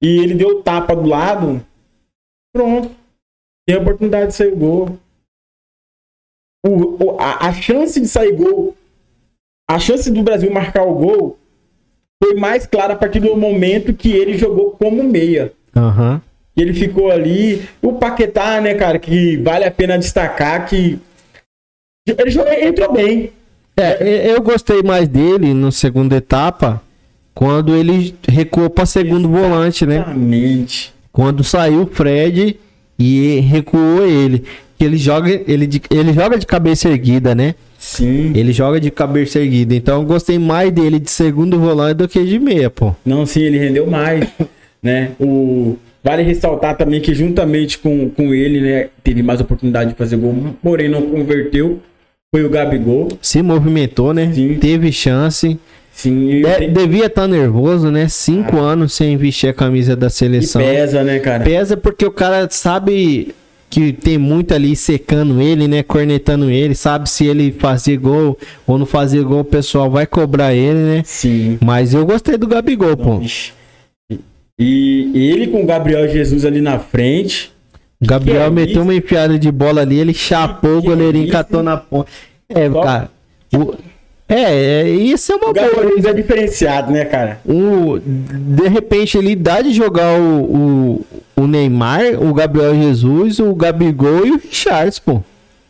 [0.04, 1.66] e ele deu tapa do lado,
[2.54, 2.92] pronto.
[3.66, 5.00] Tem a oportunidade de sair o gol.
[6.66, 8.76] O, o, a, a chance de sair gol,
[9.70, 11.40] a chance do Brasil marcar o gol
[12.22, 15.54] foi mais clara a partir do momento que ele jogou como meia.
[15.76, 16.22] Aham.
[16.58, 17.64] E ele ficou ali.
[17.82, 20.98] O Paquetá, né, cara, que vale a pena destacar que
[22.08, 23.32] ele jogou, entrou bem.
[23.78, 26.82] É, eu gostei mais dele no segunda etapa,
[27.34, 29.96] quando ele recuou para segundo volante, né?
[29.98, 30.94] Exatamente.
[31.12, 32.58] Quando saiu o Fred
[32.98, 34.46] e recuou ele.
[34.78, 37.56] Que ele joga, ele, de- ele joga de cabeça erguida, né?
[37.80, 38.32] Sim.
[38.36, 39.74] Ele joga de cabeça erguida.
[39.76, 42.94] Então eu gostei mais dele de segundo volante do que de meia, pô.
[43.06, 44.28] Não, sim, ele rendeu mais,
[44.86, 45.12] né?
[45.20, 50.16] O vale ressaltar também que juntamente com, com ele, né, teve mais oportunidade de fazer
[50.18, 51.80] gol, porém não converteu.
[52.34, 53.08] Foi o Gabigol.
[53.22, 54.32] Se movimentou, né?
[54.34, 54.56] Sim.
[54.60, 55.58] Teve chance.
[55.92, 58.08] Sim, e, De- devia estar nervoso, né?
[58.10, 60.62] Cinco anos sem vestir a camisa da e seleção.
[60.62, 61.44] pesa, né, cara?
[61.44, 63.34] Pesa porque o cara sabe
[63.70, 65.82] que tem muito ali secando ele, né?
[65.82, 70.54] Cornetando ele, sabe se ele fazer gol ou não fazer gol, o pessoal vai cobrar
[70.54, 71.02] ele, né?
[71.06, 71.58] Sim.
[71.64, 73.22] Mas eu gostei do Gabigol, pô.
[73.22, 73.54] Ixi.
[74.58, 77.52] E ele com o Gabriel Jesus ali na frente.
[78.02, 78.82] O Gabriel é meteu isso?
[78.82, 81.32] uma enfiada de bola ali, ele chapou, o Que goleirinho isso?
[81.34, 82.10] catou na ponta.
[82.48, 83.10] É, Só- cara.
[83.54, 83.74] o-
[84.28, 84.42] é,
[84.84, 86.10] é, isso é uma O boa.
[86.10, 87.40] É diferenciado, né, cara?
[87.46, 90.42] O, de repente ele dá de jogar o,
[91.36, 95.22] o, o Neymar, o Gabriel Jesus, o Gabigol e o Richards, pô.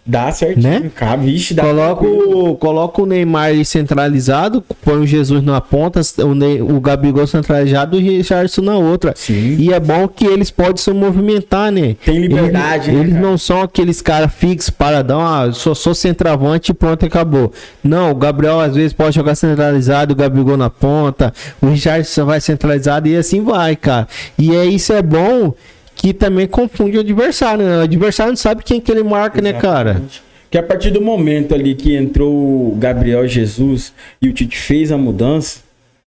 [0.07, 0.63] Dá certinho.
[0.81, 0.91] Né?
[0.93, 6.35] Cara, vixe, dá Coloca o, coloca o Neymar centralizado, põe o Jesus na ponta, o,
[6.35, 9.13] Ney- o Gabigol centralizado e o Richardson na outra.
[9.15, 9.55] Sim.
[9.57, 11.95] E é bom que eles podem se movimentar, né?
[12.05, 16.71] Tem liberdade, Eles, né, eles não são aqueles caras fixos, paradão, ah, só sou centroavante
[16.71, 17.51] e pronto, acabou.
[17.83, 22.39] Não, o Gabriel às vezes pode jogar centralizado, o Gabigol na ponta, o Richardson vai
[22.39, 24.07] centralizado e assim vai, cara.
[24.37, 25.53] E é isso é bom
[25.95, 27.77] que também confunde o adversário, né?
[27.77, 29.91] O adversário não sabe quem que ele marca, né, cara?
[29.91, 30.23] Exatamente.
[30.51, 34.91] Que a partir do momento ali que entrou o Gabriel Jesus e o Tite fez
[34.91, 35.59] a mudança,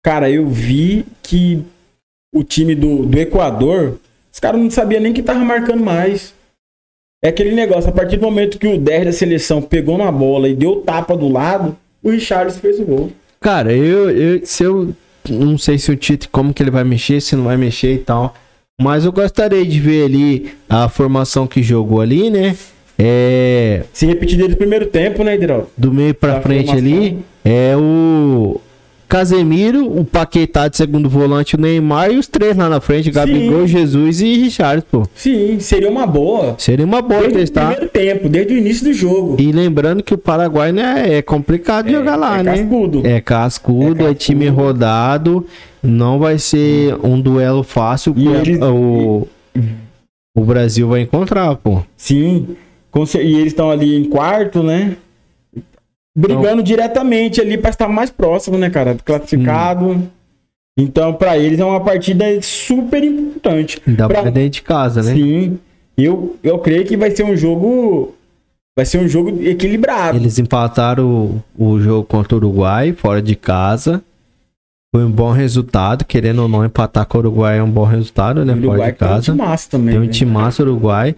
[0.02, 1.62] cara, eu vi que
[2.34, 3.98] o time do, do Equador,
[4.32, 6.34] os caras não sabiam nem que tava marcando mais.
[7.24, 10.48] É aquele negócio, a partir do momento que o 10 da seleção pegou na bola
[10.48, 13.12] e deu tapa do lado, o Richarlison fez o gol.
[13.40, 14.94] Cara, eu, eu se eu
[15.28, 17.98] não sei se o Tite como que ele vai mexer, se não vai mexer e
[17.98, 18.34] tal,
[18.80, 22.54] mas eu gostaria de ver ali a formação que jogou ali, né?
[22.98, 25.68] É, Se repetir desde o primeiro tempo, né, Idiraldo?
[25.76, 26.86] do meio pra frente formação.
[26.86, 28.60] ali é o
[29.08, 33.66] Casemiro, o Paquetá de segundo volante, o Neymar e os três lá na frente, Gabigol,
[33.66, 35.06] Jesus e Richard, pô.
[35.14, 36.56] Sim, seria uma boa.
[36.58, 37.66] Seria uma boa Desde o testar.
[37.68, 39.36] primeiro tempo, desde o início do jogo.
[39.38, 42.56] E lembrando que o Paraguai né, é complicado É- jogar lá, é né?
[42.56, 43.06] cascudo.
[43.06, 44.62] É cascudo, É é, time cascudo.
[44.66, 45.46] rodado.
[45.82, 49.28] Não vai ser um duelo fácil E eles- o,
[50.36, 51.80] o Brasil vai encontrar, pô.
[51.96, 52.48] Sim,
[53.14, 54.96] e eles estão ali em quarto, né?
[56.16, 58.96] Brigando diretamente ali para estar mais próximo, né, cara?
[59.04, 60.02] Classificado.
[60.78, 63.80] Então, para eles é uma partida super importante.
[63.86, 65.14] Ainda Pra- dentro de casa, né?
[65.14, 65.58] Sim.
[65.96, 68.14] Eu, eu creio que vai ser um jogo.
[68.76, 70.18] Vai ser um jogo equilibrado.
[70.18, 74.02] Eles empataram o, o jogo contra o Uruguai, fora de casa.
[74.94, 76.04] Foi um bom resultado.
[76.04, 78.52] Querendo ou não, empatar com o Uruguai é um bom resultado, né?
[78.52, 79.32] O Fora Uruguai de tem um casa.
[79.32, 79.94] timaço também.
[79.94, 80.10] Tem um né?
[80.12, 81.16] timaço Uruguai.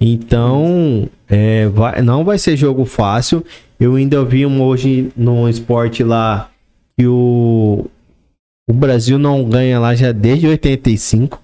[0.00, 3.44] Então, é, vai- não vai ser jogo fácil.
[3.80, 6.50] Eu ainda vi um hoje no esporte lá
[6.98, 7.86] que o,
[8.68, 11.40] o Brasil não ganha lá já desde 85.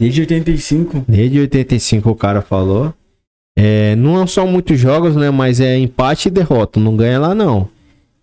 [0.00, 1.04] Desde 85.
[1.06, 2.92] Desde 85 o cara falou.
[3.58, 5.30] É, não são muitos jogos, né?
[5.30, 6.80] Mas é empate e derrota.
[6.80, 7.68] Não ganha lá não.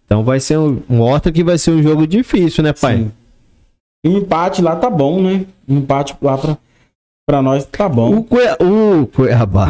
[0.06, 0.82] Então vai ser um.
[0.90, 2.98] Mostra que vai ser um jogo difícil, né, pai?
[2.98, 3.12] Sim.
[4.06, 5.46] Um empate lá tá bom, né?
[5.68, 6.58] Um empate lá pra,
[7.28, 8.18] pra nós tá bom.
[8.20, 8.42] O, Cue...
[8.62, 9.68] o Cuiabá.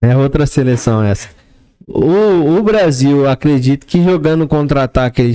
[0.00, 1.28] É outra seleção essa.
[1.86, 5.32] O, o Brasil, acredito que jogando contra-ataque,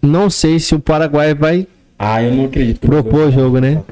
[0.00, 1.66] não sei se o Paraguai vai
[1.98, 2.80] Ah, eu não acredito.
[2.86, 3.82] propor o jogo, né?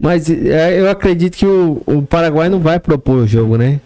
[0.00, 3.80] Mas é, eu acredito que o, o Paraguai não vai propor o jogo, né?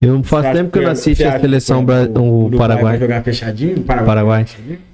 [0.00, 2.92] Eu acha tempo que eu não assisto a seleção bra- o, Uruguai Paraguai.
[2.92, 3.78] Vai jogar fechadinho?
[3.78, 4.44] O Paraguai.
[4.44, 4.46] Paraguai.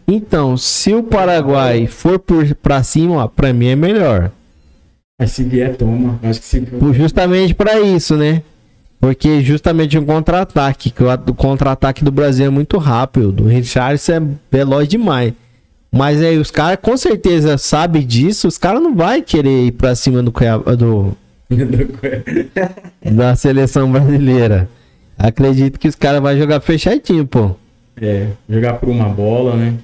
[0.06, 4.30] Então, se o Paraguai for por, pra cima, ó, pra mim é melhor.
[5.20, 6.18] Mas se vier, toma.
[6.22, 8.42] Acho que se Justamente pra isso, né?
[8.98, 13.44] Porque justamente um contra-ataque, que o, o contra-ataque do Brasil é muito rápido.
[13.44, 15.34] O Richardson é veloz demais.
[15.92, 19.94] Mas aí os caras com certeza sabem disso, os caras não vai querer ir pra
[19.94, 21.14] cima do, Cuiabá- do
[23.04, 24.68] da seleção brasileira.
[25.18, 27.56] Acredito que os caras vão jogar fechadinho, pô.
[28.00, 29.74] É, jogar por uma bola, né?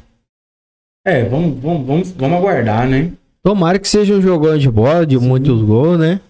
[1.06, 3.10] É, vamos, vamos, vamos, vamos aguardar, né?
[3.46, 6.20] Tomara que seja um jogão de bola, de muitos gols, né?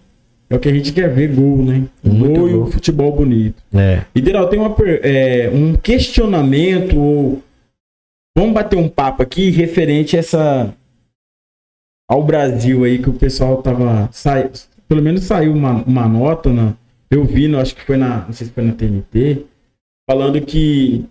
[0.51, 1.87] É o que a gente quer ver, gol, né?
[2.03, 3.59] Muito gol e o futebol bonito.
[3.73, 4.03] É.
[4.13, 7.41] Deral, tem uma, é, um questionamento, ou
[8.37, 10.71] vamos bater um papo aqui referente a essa
[12.07, 14.51] ao Brasil aí, que o pessoal tava, sai,
[14.87, 16.75] pelo menos saiu uma, uma nota, na,
[17.09, 19.43] eu vi, não, acho que foi na, não sei se foi na TNT,
[20.07, 21.03] falando que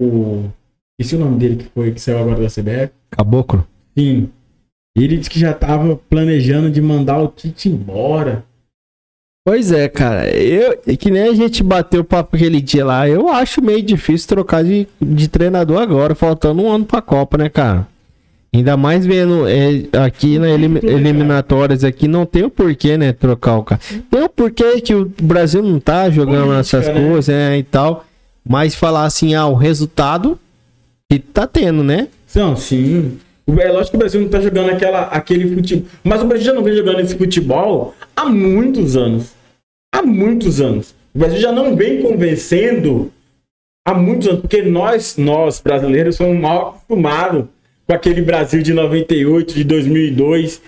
[0.00, 0.44] o,
[0.96, 3.66] esse o nome dele que foi, que saiu agora da CBF, Caboclo.
[3.98, 4.30] sim,
[5.02, 8.44] ele disse que já tava planejando de mandar o Tite embora.
[9.46, 10.28] Pois é, cara.
[10.30, 13.06] Eu, é que nem a gente bateu o papo aquele dia lá.
[13.08, 17.48] Eu acho meio difícil trocar de, de treinador agora, faltando um ano pra Copa, né,
[17.50, 17.86] cara?
[18.54, 23.58] Ainda mais vendo é, aqui na elim- eliminatórias aqui, não tem o porquê, né, trocar
[23.58, 23.80] o cara.
[24.08, 26.94] Tem o porquê que o Brasil não tá jogando Política, essas né?
[26.94, 28.06] coisas, é, e tal.
[28.48, 30.38] Mas falar assim, ah, o resultado
[31.10, 32.08] que tá tendo, né?
[32.34, 33.18] Não, sim.
[33.46, 35.86] É lógico que o Brasil não tá jogando aquela, aquele futebol.
[36.02, 39.32] Mas o Brasil já não vem jogando esse futebol há muitos anos.
[39.94, 40.94] Há muitos anos.
[41.14, 43.12] O Brasil já não vem convencendo
[43.86, 44.40] há muitos anos.
[44.40, 47.44] Porque nós, nós brasileiros, somos mal acostumados
[47.86, 50.62] com aquele Brasil de 98, de 2002,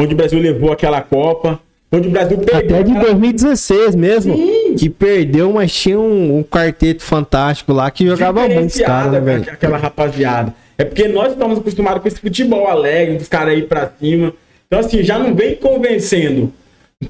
[0.00, 1.60] onde o Brasil levou aquela Copa.
[1.92, 2.76] Onde o Brasil perdeu.
[2.76, 4.34] Até de aquela- 2016 mesmo.
[4.36, 4.74] Sim.
[4.76, 9.20] Que perdeu, mas tinha um, um quarteto fantástico lá que jogava muitos caras, né, diferenciada
[9.20, 9.50] velho?
[9.52, 10.54] aquela rapaziada.
[10.78, 14.32] É porque nós estamos acostumados com esse futebol alegre, dos caras aí pra cima.
[14.66, 16.52] Então, assim, já não vem convencendo.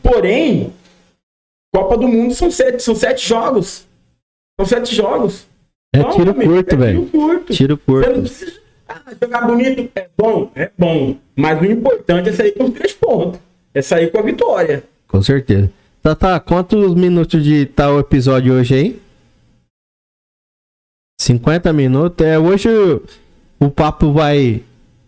[0.03, 0.73] Porém,
[1.73, 3.87] Copa do Mundo são sete, são sete jogos.
[4.59, 5.47] São sete jogos.
[5.95, 7.05] É Não, tiro amigo, curto, é velho.
[7.05, 7.53] Tiro curto.
[7.53, 8.21] Tiro Você não curto.
[8.21, 9.91] precisa ah, jogar bonito.
[9.95, 11.17] É bom, é bom.
[11.37, 13.41] Mas o importante é sair com os três pontos.
[13.75, 14.83] É sair com a vitória.
[15.07, 15.71] Com certeza.
[16.03, 16.41] Tá, tá.
[16.41, 19.01] Quantos minutos de tal episódio hoje aí?
[21.21, 22.27] 50 minutos.
[22.27, 23.03] É, hoje o,
[23.59, 24.63] o papo vai.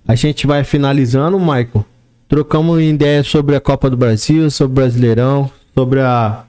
[0.07, 1.85] A gente vai finalizando, Michael.
[2.29, 6.45] Trocamos ideia sobre a Copa do Brasil, sobre o Brasileirão, sobre a,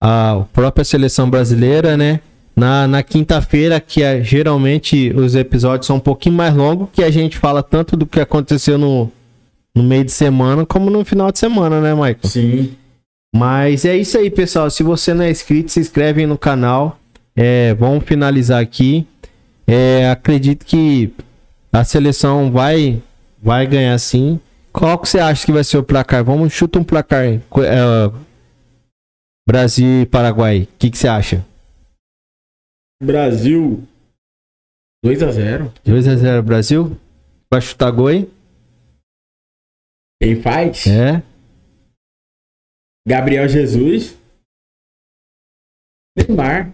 [0.00, 2.20] a própria seleção brasileira, né?
[2.56, 7.10] Na, na quinta-feira, que é, geralmente os episódios são um pouquinho mais longos, que a
[7.10, 9.10] gente fala tanto do que aconteceu no,
[9.74, 12.18] no meio de semana como no final de semana, né, Michael?
[12.22, 12.74] Sim.
[13.34, 14.70] Mas é isso aí, pessoal.
[14.70, 17.00] Se você não é inscrito, se inscreve no canal.
[17.34, 19.04] É, vamos finalizar aqui.
[19.66, 21.12] É, acredito que
[21.72, 23.02] a seleção vai,
[23.42, 24.40] vai ganhar sim.
[24.72, 26.24] Qual que você acha que vai ser o placar?
[26.24, 27.40] Vamos chutar um placar é,
[29.48, 30.62] Brasil e Paraguai.
[30.62, 31.44] O que, que você acha?
[33.02, 33.86] Brasil
[35.04, 36.98] 2 a 0 2x0 Brasil?
[37.50, 38.32] Vai chutar gol aí?
[40.22, 40.86] Quem faz?
[40.86, 41.22] É.
[43.06, 44.16] Gabriel Jesus.
[46.16, 46.72] Neymar.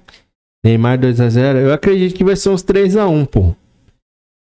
[0.65, 1.57] Neymar 2x0.
[1.57, 3.55] Eu acredito que vai ser uns 3x1, pô.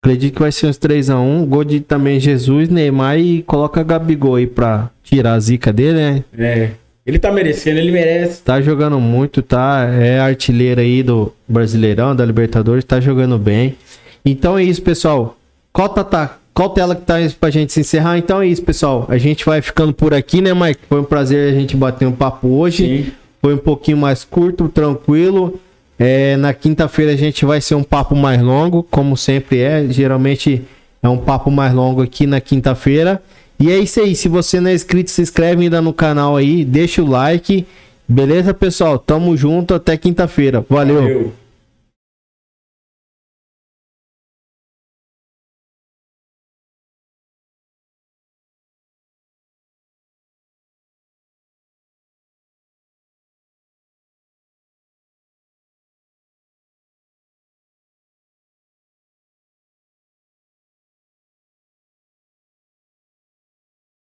[0.03, 1.45] Acredito que vai ser uns 3x1.
[1.45, 6.24] Gol de também Jesus, Neymar e coloca Gabigol aí pra tirar a zica dele, né?
[6.38, 6.72] É.
[7.05, 8.41] Ele tá merecendo, ele merece.
[8.43, 9.84] Tá jogando muito, tá?
[9.91, 13.76] É artilheiro aí do Brasileirão, da Libertadores, tá jogando bem.
[14.24, 15.36] Então é isso, pessoal.
[15.74, 18.18] Qual, tá, qual tela que tá aí pra gente se encerrar?
[18.18, 19.07] Então é isso, pessoal.
[19.10, 20.82] A gente vai ficando por aqui, né, Mike?
[20.88, 23.05] Foi um prazer a gente bater um papo hoje.
[23.05, 23.12] Sim.
[23.41, 25.60] Foi um pouquinho mais curto, tranquilo.
[25.99, 29.85] É, na quinta-feira a gente vai ser um papo mais longo, como sempre é.
[29.89, 30.63] Geralmente
[31.03, 33.21] é um papo mais longo aqui na quinta-feira.
[33.59, 34.15] E é isso aí.
[34.15, 37.67] Se você não é inscrito, se inscreve ainda no canal aí, deixa o like.
[38.07, 38.97] Beleza, pessoal?
[38.97, 40.65] Tamo junto até quinta-feira.
[40.69, 41.01] Valeu.
[41.01, 41.33] Valeu.